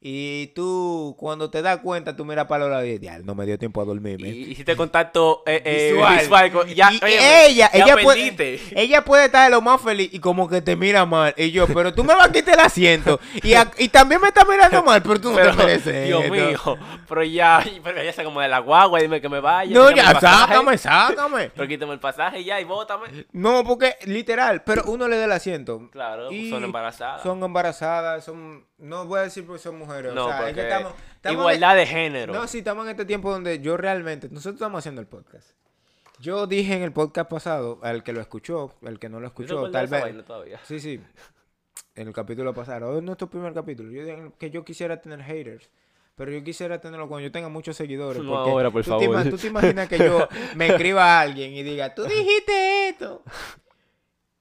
[0.00, 3.46] Y tú, cuando te das cuenta, tú miras para los lados y "Diablo, no me
[3.46, 4.28] dio tiempo a dormirme.
[4.28, 6.18] Y hiciste contacto eh, eh, Visual.
[6.18, 6.52] visual.
[6.52, 10.20] con- ya, Y ella, ya ella puede, ella puede estar de lo más feliz y
[10.20, 11.34] como que te mira mal.
[11.36, 13.18] Y yo, pero tú me vas a quitar el asiento.
[13.42, 16.06] Y, a- y también me estás mirando mal, pero tú no Pero, te mereces.
[16.06, 16.34] Dios esto.
[16.76, 16.78] mío,
[17.08, 19.74] pero ya, pero ya sé como de la guagua, dime que me vaya.
[19.74, 21.50] No, ya, sácame, sácame.
[21.56, 23.26] Pero quítame el pasaje ya y bótame.
[23.32, 25.88] No, porque literal, pero uno le da el asiento.
[25.90, 27.22] Claro, Y son embarazadas.
[27.22, 28.64] Son embarazadas, son.
[28.78, 29.85] No voy a decir porque son mujeres.
[29.86, 30.92] No, o sea, es que porque estamos.
[31.14, 32.32] estamos igualdad de género.
[32.32, 34.28] No, sí, estamos en este tiempo donde yo realmente.
[34.28, 35.50] Nosotros estamos haciendo el podcast.
[36.18, 39.36] Yo dije en el podcast pasado, al que lo escuchó, al que no lo ¿Tú
[39.36, 40.04] te escuchó, tal vez.
[40.64, 41.00] Sí, sí.
[41.94, 42.90] En el capítulo pasado.
[42.90, 43.90] Hoy es nuestro primer capítulo.
[43.90, 45.70] Yo dije que yo quisiera tener haters.
[46.14, 48.22] Pero yo quisiera tenerlo cuando yo tenga muchos seguidores.
[48.22, 49.28] No porque ahora, por tú favor.
[49.28, 50.26] tú te imaginas que yo
[50.56, 53.22] me escriba a alguien y diga, tú dijiste esto.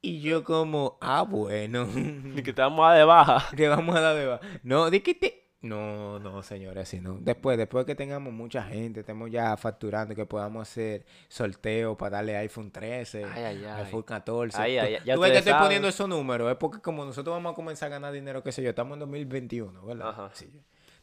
[0.06, 1.86] Y yo como, ah, bueno.
[1.96, 3.46] Ni que te vamos a dar de baja.
[3.76, 4.42] Vamos a dar de baja.
[4.64, 5.42] No, di que te...
[5.62, 7.18] No, no, señores, así no.
[7.20, 12.38] Después, después que tengamos mucha gente, estemos ya facturando, que podamos hacer sorteo para darle
[12.38, 13.82] iPhone 13, Ay, ay, ay.
[13.86, 14.62] iPhone 14.
[14.62, 15.66] Ay, ay, Tú- ya tú ves que estoy saben.
[15.66, 18.62] poniendo esos números, es porque como nosotros vamos a comenzar a ganar dinero, qué sé
[18.62, 20.10] yo, estamos en 2021, ¿verdad?
[20.10, 20.30] Ajá.
[20.34, 20.48] Sí.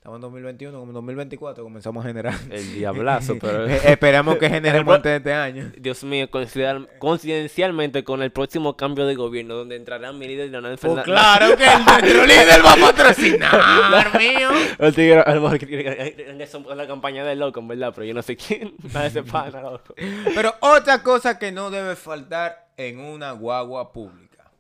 [0.02, 2.34] Estamos en 2021, como en 2024 comenzamos a generar.
[2.50, 3.66] El diablazo, pero...
[3.68, 5.70] Esperamos que generemos antes de este año.
[5.78, 10.76] Dios mío, coincidencial- coincidencialmente con el próximo cambio de gobierno, donde entrarán mi líder Leonel
[10.76, 11.04] Pues Fernández.
[11.04, 14.50] claro que el nuestro líder va a patrocinar, mío.
[14.80, 18.36] El tigre, a lo mejor la campaña del loco, en verdad, pero yo no sé
[18.36, 18.74] quién.
[18.82, 19.94] Nada de ese pana, loco.
[20.34, 24.50] Pero otra cosa que no debe faltar en una guagua pública.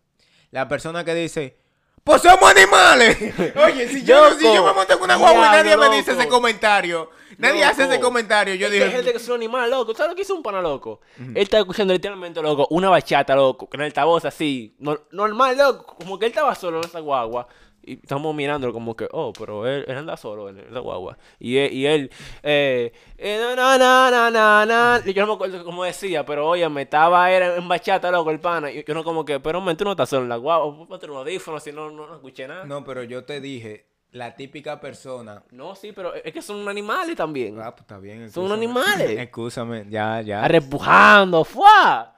[0.52, 1.56] La persona que dice,
[2.04, 3.16] pues somos animales.
[3.64, 6.20] Oye, si yo, si yo me monto en una guagua y nadie me dice loco.
[6.22, 9.34] ese comentario, nadie hace ese comentario, yo Es que hay dije, gente que es un
[9.36, 9.94] animal, loco.
[9.94, 11.00] ¿Sabes lo que hizo un pana, loco?
[11.18, 15.94] Él está escuchando literalmente, loco, una bachata, loco, con el altavoz así, no- normal, loco.
[15.96, 17.46] Como que él estaba solo en esa guagua.
[17.84, 21.18] Y estamos mirándolo como que, oh, pero él, él anda solo en esa guagua.
[21.38, 22.10] Y él, y él
[22.42, 25.02] eh, eh, na, na, na, na, na, na.
[25.04, 28.30] Y yo no me acuerdo cómo decía, pero oye, me estaba era en bachata, loco,
[28.30, 28.70] el pana.
[28.70, 31.10] Y yo no como que, pero hombre, tú no estás solo en la guagua, ponte
[31.10, 32.64] un audífono, si no, no, no escuché nada.
[32.64, 32.80] No.
[32.80, 35.42] no, pero yo te dije, la típica persona.
[35.74, 37.58] sí, pero es que son animales también.
[37.60, 38.30] Ah, pues está bien.
[38.30, 38.54] Son excúsame.
[38.54, 39.10] animales.
[39.18, 40.44] Excúsame, ya, ya.
[40.44, 42.14] Arrepujando, ¡fua!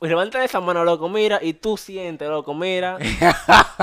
[0.00, 2.98] Levanta esa mano, loco, mira, y tú sientes, loco, mira.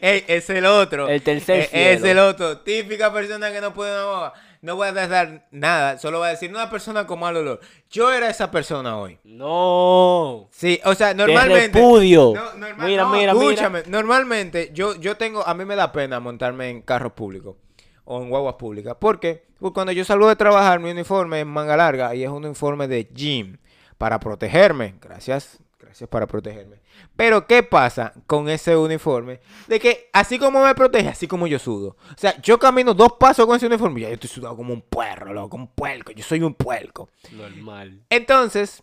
[0.00, 1.08] Ey, es el otro.
[1.08, 2.22] El tercer Eh, Es cielo.
[2.22, 2.58] el otro.
[2.58, 5.98] Típica persona que no puede no, no voy a dar nada.
[5.98, 7.60] Solo va a decir una persona con mal olor.
[7.90, 9.18] Yo era esa persona hoy.
[9.24, 10.48] No.
[10.52, 11.78] Sí, o sea, Te normalmente.
[11.78, 12.32] repudio.
[12.34, 13.82] No, normal- mira, no, mira, escúchame.
[13.86, 15.46] Normalmente, yo, yo tengo.
[15.46, 17.56] A mí me da pena montarme en carros públicos
[18.04, 18.94] o en guaguas públicas.
[18.98, 19.44] ¿Por qué?
[19.58, 22.86] Porque cuando yo salgo de trabajar, mi uniforme es manga larga y es un uniforme
[22.88, 23.56] de gym
[23.98, 24.94] para protegerme.
[25.00, 25.58] Gracias.
[25.78, 26.80] Gracias para protegerme.
[27.14, 29.40] Pero, ¿qué pasa con ese uniforme?
[29.68, 31.96] De que así como me protege, así como yo sudo.
[32.10, 34.72] O sea, yo camino dos pasos con ese uniforme y ya yo estoy sudado como
[34.72, 36.12] un puerro, loco, un puerco.
[36.12, 37.10] Yo soy un puerco.
[37.32, 38.00] Normal.
[38.08, 38.82] Entonces,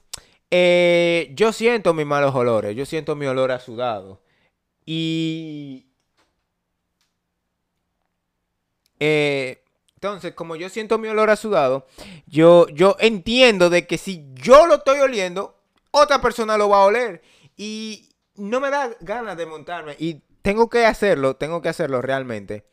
[0.52, 4.22] eh, yo siento mis malos olores, yo siento mi olor a sudado.
[4.86, 5.88] Y...
[9.00, 9.61] eh,
[10.02, 11.86] entonces, como yo siento mi olor a sudado,
[12.26, 16.86] yo, yo entiendo de que si yo lo estoy oliendo, otra persona lo va a
[16.86, 17.22] oler.
[17.56, 19.96] Y no me da ganas de montarme.
[20.00, 22.66] Y tengo que hacerlo, tengo que hacerlo realmente.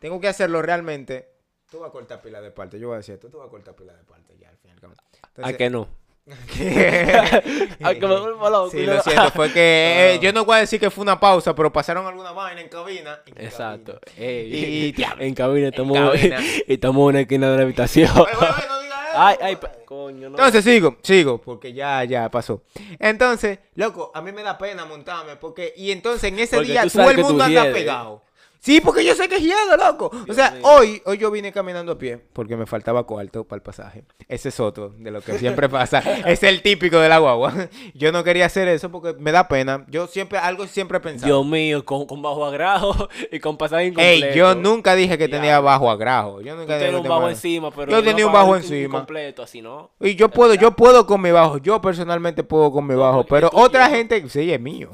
[0.00, 1.28] Tengo que hacerlo realmente.
[1.70, 2.80] Tú vas a cortar pila de parte.
[2.80, 3.30] Yo voy a decir esto.
[3.30, 4.94] Tú vas a cortar pila de parte ya al fin y al cabo.
[5.36, 5.88] ¿A que no?
[7.82, 8.70] ¿A ¿A que me loco?
[8.70, 9.30] Sí, lo siento.
[9.32, 12.32] Fue que eh, yo no voy a decir que fue una pausa, pero pasaron alguna
[12.32, 13.20] vaina en cabina.
[13.26, 13.98] en Exacto.
[14.04, 14.28] cabina.
[14.28, 16.38] Ey, Y en cabina estamos, cabina.
[16.68, 18.10] estamos en una esquina de la habitación.
[18.10, 20.36] Oye, oye, oye, no digas eso, Ay, ay, pa- coño, no.
[20.38, 22.62] Entonces sigo, sigo, porque ya, ya pasó.
[22.98, 26.86] Entonces, loco, a mí me da pena montarme, porque, y entonces en ese Porque día
[26.88, 28.22] todo el mundo anda pegado.
[28.62, 30.08] Sí, porque yo sé que es hiedo, loco.
[30.28, 30.60] o sea, mío.
[30.62, 34.04] hoy, hoy yo vine caminando a pie, porque me faltaba cuarto para el pasaje.
[34.28, 35.98] Ese es otro de lo que siempre pasa.
[35.98, 37.52] es el típico de la guagua.
[37.94, 39.84] Yo no quería hacer eso porque me da pena.
[39.88, 41.26] Yo siempre, algo siempre he pensado.
[41.26, 44.36] Dios mío, con, con bajo agrajo y con pasaje Ey, incompleto.
[44.36, 46.40] yo nunca dije que tenía bajo agrajo.
[46.40, 48.98] Yo nunca dije que un bajo encima, pero Yo tenía un bajo encima.
[48.98, 49.90] Incompleto, así, ¿no?
[49.98, 51.58] Y yo puedo, yo puedo con mi bajo.
[51.58, 53.24] Yo personalmente puedo con mi bajo.
[53.24, 54.90] Pero otra gente, sí, es mío.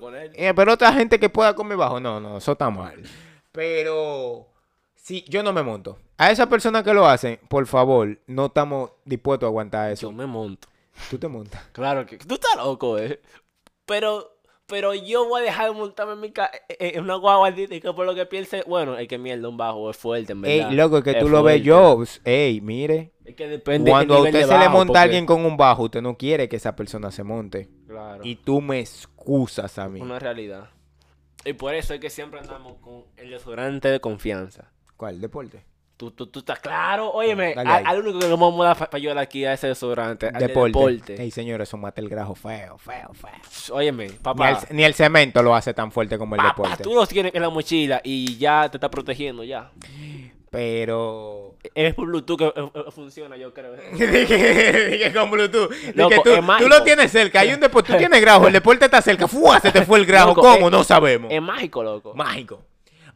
[0.00, 0.32] Con él.
[0.34, 2.87] Eh, pero otra gente que pueda con mi bajo, no, no, eso está mal.
[3.52, 4.48] Pero
[4.94, 5.98] sí, yo no me monto.
[6.16, 10.12] A esa persona que lo hacen, por favor, no estamos dispuestos a aguantar Yo eso.
[10.12, 10.68] me monto.
[11.10, 11.62] Tú te montas.
[11.72, 12.18] Claro que...
[12.18, 13.20] Tú estás loco, eh.
[13.86, 14.34] Pero...
[14.66, 16.50] Pero yo voy a dejar de montarme en mi ca...
[16.68, 18.62] en una guagua y que por lo que piense...
[18.66, 20.68] Bueno, es que mierda, un bajo es fuerte, en verdad.
[20.68, 22.02] Ey, loco, es que Es tú lo ves yo.
[22.24, 23.12] Ey, mire.
[23.24, 25.46] Es que depende Cuando a el usted de se le monta a porque- alguien con
[25.46, 27.70] un bajo, usted no quiere que esa persona se monte.
[27.86, 28.22] Claro.
[28.22, 30.02] Y tú me excusas a mí.
[30.02, 30.68] Una realidad.
[31.48, 34.70] Y por eso es que siempre andamos con el desodorante de confianza.
[34.96, 35.20] ¿Cuál?
[35.20, 35.64] ¿Deporte?
[35.96, 37.10] Tú, tú, tú estás claro.
[37.10, 37.84] Óyeme, Dale al, ahí.
[37.86, 40.26] al único que nos vamos a dar para ayudar aquí a ese desodorante.
[40.28, 40.78] al de Deporte.
[40.78, 41.22] deporte.
[41.22, 43.74] Ey, señores, eso mata el grajo feo, feo, feo.
[43.76, 44.50] Óyeme, Ni papá.
[44.70, 46.84] el, ni el cemento lo hace tan fuerte como el papá, deporte.
[46.84, 49.72] tú los tienes en la mochila y ya te está protegiendo ya.
[50.50, 51.56] Pero.
[51.74, 53.72] Es por Bluetooth que eh, eh, funciona, yo creo.
[53.92, 55.70] Dije dije con Bluetooth.
[55.70, 57.40] Dije, Loco, tú, es tú lo tienes cerca.
[57.40, 57.92] Hay un deporte.
[57.92, 58.46] Tú tienes grajo.
[58.46, 59.28] El deporte está cerca.
[59.28, 59.60] ¡Fua!
[59.60, 60.28] Se te fue el grajo.
[60.28, 60.66] Loco, ¿Cómo?
[60.66, 61.32] es- no sabemos.
[61.32, 62.14] Es mágico, loco.
[62.14, 62.62] Mágico.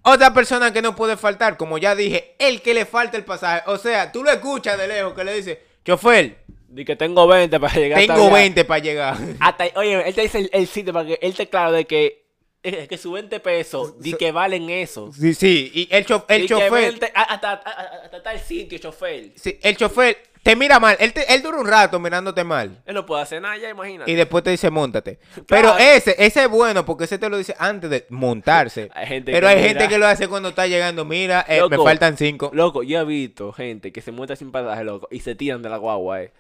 [0.03, 3.62] Otra persona que no puede faltar, como ya dije, el que le falta el pasaje.
[3.66, 7.61] O sea, tú lo escuchas de lejos que le dice, chofer, Di que tengo 20
[7.61, 8.35] para llegar hasta tengo allá.
[8.37, 9.16] 20 para llegar.
[9.41, 12.22] Hasta, oye, él te dice el, el sitio para que él te claro de que,
[12.63, 15.11] eh, que su 20 pesos, di que valen eso.
[15.13, 15.71] Sí, sí.
[15.75, 17.71] Y el, chof- el chofer, 20 a- hasta, hasta,
[18.05, 19.33] hasta tal sitio, chofer.
[19.37, 20.97] sí, el chofer te mira mal.
[20.99, 22.83] Él, te- él dura un rato mirándote mal.
[22.87, 24.11] Él no puede hacer nada ya, imagínate.
[24.11, 25.19] Y después te dice, montate.
[25.47, 28.91] Pero ese, ese es bueno porque ese te lo dice antes de montarse.
[28.95, 31.05] Hay gente Pero hay mira- gente que lo hace cuando está llegando.
[31.05, 32.51] Mira, eh, me faltan cinco.
[32.55, 35.69] Loco, yo he visto gente que se muestra sin pasaje, loco, y se tiran de
[35.69, 36.33] la guagua, eh.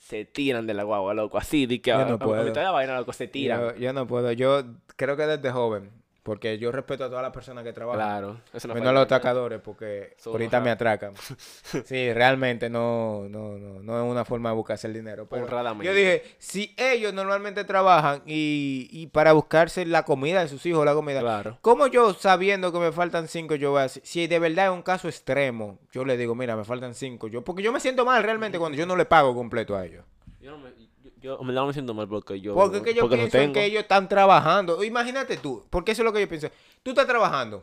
[0.00, 1.36] Se tiran de la guagua, loco.
[1.38, 2.44] Así, di que Yo a, no a- a puedo.
[2.44, 3.60] de la vaina, loco, se tiran.
[3.60, 4.32] Yo, yo no puedo.
[4.32, 4.64] Yo
[4.96, 5.90] creo que desde joven.
[6.22, 8.00] Porque yo respeto a todas las personas que trabajan.
[8.00, 8.40] Claro.
[8.52, 11.14] Eso no Menos falta los atracadores, porque ahorita me atracan.
[11.84, 15.26] Sí, realmente no, no, no, no es una forma de buscarse el dinero.
[15.28, 15.86] Pero Honradamente.
[15.86, 20.84] yo dije, si ellos normalmente trabajan y, y para buscarse la comida de sus hijos,
[20.84, 21.58] la comida, Claro.
[21.62, 24.72] ¿cómo yo sabiendo que me faltan cinco, yo voy a decir, si de verdad es
[24.72, 28.04] un caso extremo, yo le digo, mira, me faltan cinco, yo, porque yo me siento
[28.04, 30.04] mal realmente cuando yo no le pago completo a ellos.
[30.40, 30.70] Yo no me,
[31.20, 32.54] yo, me siento mal porque yo.
[32.54, 34.82] Porque es que yo porque pienso que ellos están trabajando.
[34.82, 36.48] Imagínate tú, porque eso es lo que yo pienso.
[36.82, 37.62] Tú estás trabajando.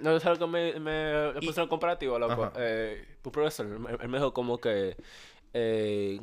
[0.00, 2.52] No, ¿sabes lo que me, me, Y- puso el comparativo, loco?
[2.56, 4.96] Eh, profesor, él, me dijo como que...
[5.52, 6.20] Eh,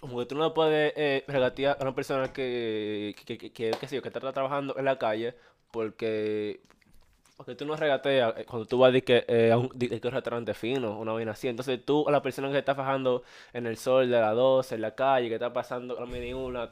[0.00, 3.96] como que tú no puedes eh, regatear a una persona que, que, que, que, sé
[3.96, 5.34] yo, que está trabajando en la calle
[5.70, 6.60] porque...
[7.38, 10.00] Porque tú no regateas eh, cuando tú vas de que, eh, a un, de, de
[10.00, 11.48] que un restaurante fino, una vaina así.
[11.48, 13.22] Entonces tú, a la persona que está fajando
[13.54, 16.32] en el sol de las 12, en la calle, que está pasando la media y
[16.34, 16.70] una,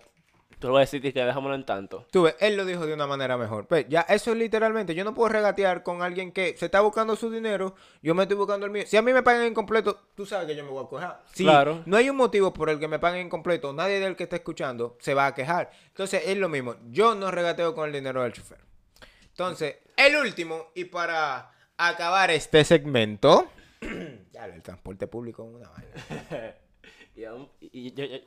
[0.58, 2.06] Tú lo vas a decir que dejámoslo en tanto.
[2.10, 3.66] Tú ves, él lo dijo de una manera mejor.
[3.66, 7.14] Pues ya, eso es literalmente, yo no puedo regatear con alguien que se está buscando
[7.14, 8.84] su dinero, yo me estoy buscando el mío.
[8.86, 11.22] Si a mí me pagan incompleto, tú sabes que yo me voy a quejar.
[11.32, 11.82] Si Claro.
[11.84, 14.96] no hay un motivo por el que me paguen incompleto, nadie del que está escuchando
[14.98, 15.70] se va a quejar.
[15.88, 18.58] Entonces es lo mismo, yo no regateo con el dinero del chofer.
[19.28, 23.48] Entonces, el último, y para acabar este segmento,
[24.32, 26.54] ya, el transporte público es una vaina.
[27.16, 28.18] Y, aún- y yo, yo-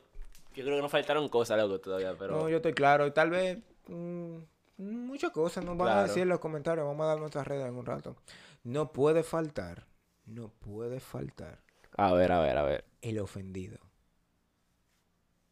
[0.56, 2.36] yo creo que nos faltaron cosas, loco, todavía, pero...
[2.40, 3.06] No, yo estoy claro.
[3.06, 4.38] Y tal vez mm,
[4.78, 6.88] muchas cosas nos van a decir en los comentarios.
[6.88, 8.16] Vamos a dar nuestras redes en un rato.
[8.64, 9.86] No puede faltar,
[10.26, 11.60] no puede faltar
[11.98, 12.84] A ver, a ver, a ver.
[13.04, 13.78] el ofendido.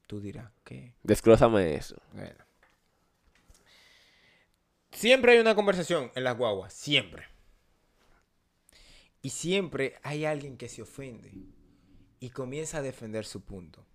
[0.08, 0.96] Tú dirás que...
[1.04, 1.96] Desglósame eso.
[2.14, 2.44] Bueno.
[4.98, 6.74] Siempre hay una conversación en las guaguas.
[6.74, 7.26] Siempre.
[9.22, 11.32] Y siempre hay alguien que se ofende
[12.20, 13.86] y comienza a defender su punto.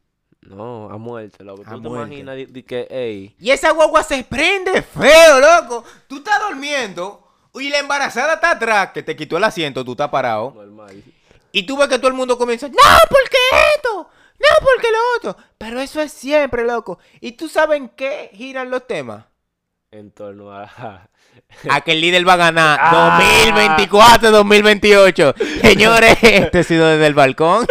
[0.42, 1.64] No, a muerte, loco.
[1.66, 5.84] A ¿Tú te imaginas di que, ey, Y esa guagua se prende feo, loco.
[6.07, 10.09] Tú estás durmiendo y la embarazada está atrás, que te quitó el asiento, tú estás
[10.09, 10.53] parado.
[10.55, 11.03] normal.
[11.50, 12.74] Y tú ves que todo el mundo comienza, no,
[13.11, 13.38] porque
[13.74, 15.44] esto, no, porque lo otro.
[15.59, 17.00] Pero eso es siempre, loco.
[17.20, 19.32] ¿Y tú sabes en qué giran los temas?
[19.93, 21.07] En torno a...
[21.68, 23.20] A que el líder va a ganar Ah.
[23.90, 25.34] 2024-2028.
[25.61, 27.66] Señores, este ha sido desde el balcón.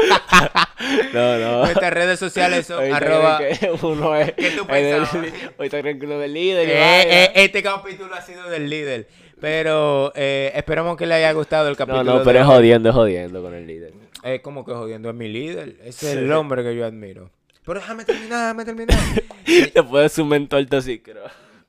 [1.13, 1.57] no, no.
[1.65, 3.39] Nuestras redes sociales son arroba...
[3.39, 4.33] que uno es...
[4.33, 5.15] ¿Qué tú pensabas?
[5.57, 9.07] Ahorita creen que uno es el líder Eh, eh, este capítulo ha sido del líder.
[9.39, 12.03] Pero eh, esperamos que le haya gustado el No, capítulo.
[12.03, 12.55] no, de pero es hoy.
[12.57, 13.93] jodiendo, es jodiendo con el líder.
[14.21, 15.77] Es como que jodiendo es mi líder.
[15.83, 17.31] Ese es el hombre que yo admiro.
[17.65, 18.99] Pero déjame terminar, déjame terminar.
[19.73, 21.11] Después de su mentor tóxico.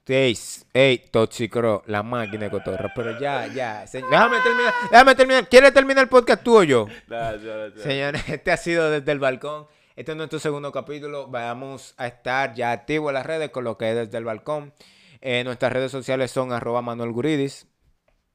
[0.06, 0.36] Ey,
[0.74, 2.92] ey, Toxicro, la máquina de cotorra.
[2.94, 3.86] Pero ya, ya.
[3.86, 5.48] se- déjame terminar, déjame terminar.
[5.48, 6.86] ¿Quieres terminar el podcast tú o yo?
[7.06, 7.76] No, no, no.
[7.82, 9.66] Señores, este ha sido desde el balcón.
[9.94, 11.28] Este es nuestro segundo capítulo.
[11.28, 14.72] Vamos a estar ya activos en las redes con lo que es desde el balcón.
[15.20, 17.66] Eh, nuestras redes sociales son arroba Manuel Guridis.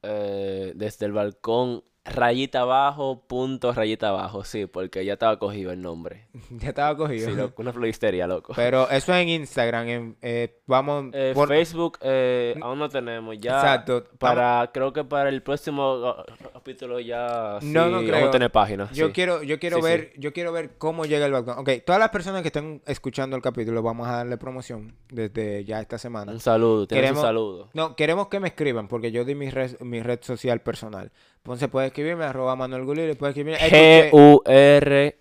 [0.03, 1.83] Eh, desde el balcón,
[2.13, 4.43] rayita abajo, punto, rayita abajo.
[4.43, 6.27] Sí, porque ya estaba cogido el nombre.
[6.51, 7.29] Ya estaba cogido.
[7.29, 8.53] Sí, loco, una floristería, loco.
[8.55, 9.87] Pero eso es en Instagram.
[9.87, 13.55] en- eh, vamos Eh, por- Facebook eh, aún no tenemos ya.
[13.59, 14.05] Exacto.
[14.17, 16.13] Para, creo que para el próximo uh,
[16.53, 18.27] capítulo ya sí, No, no vamos creo.
[18.27, 18.89] a tener página.
[18.93, 19.13] Yo sí.
[19.13, 21.59] quiero, yo quiero Sí, ver, yo quiero ver cómo llega el balcón.
[21.59, 25.79] Ok, todas las personas que estén escuchando el capítulo, vamos a darle promoción desde ya
[25.81, 26.31] esta semana.
[26.31, 27.69] Un saludo, Queremos- un saludo.
[27.73, 31.11] No, queremos que me escriban, porque yo di mi red, mi red social personal.
[31.47, 33.69] Entonces puedes escribirme, arroba Manuel Gulili, puedes escribirme.
[33.69, 35.13] G-U-R-I-D-Y-S.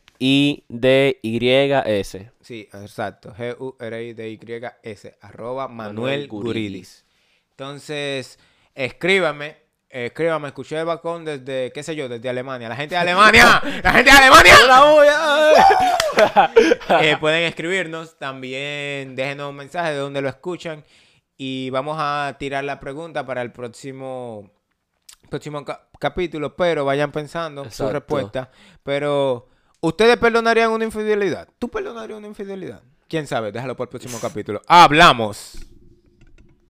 [2.40, 3.32] Sí, exacto.
[3.32, 6.26] G-U-R-I-D-Y-S, arroba Manuel Manuel.
[6.26, 7.04] Guridis.
[7.50, 8.40] Entonces,
[8.74, 9.54] escríbame.
[9.88, 12.68] Escríbame, escuché el balcón desde, qué sé yo, desde Alemania.
[12.68, 14.54] La gente de Alemania, la gente de Alemania.
[17.02, 20.82] Eh, pueden escribirnos, también déjenos un mensaje de donde lo escuchan
[21.36, 24.55] y vamos a tirar la pregunta para el próximo
[25.26, 27.92] próximo ca- capítulo, pero vayan pensando su Exacto.
[27.92, 28.50] respuesta.
[28.82, 29.48] Pero,
[29.80, 31.48] ¿ustedes perdonarían una infidelidad?
[31.58, 32.82] ¿Tú perdonarías una infidelidad?
[33.08, 33.52] ¿Quién sabe?
[33.52, 34.62] Déjalo para el próximo capítulo.
[34.66, 35.58] ¡Hablamos!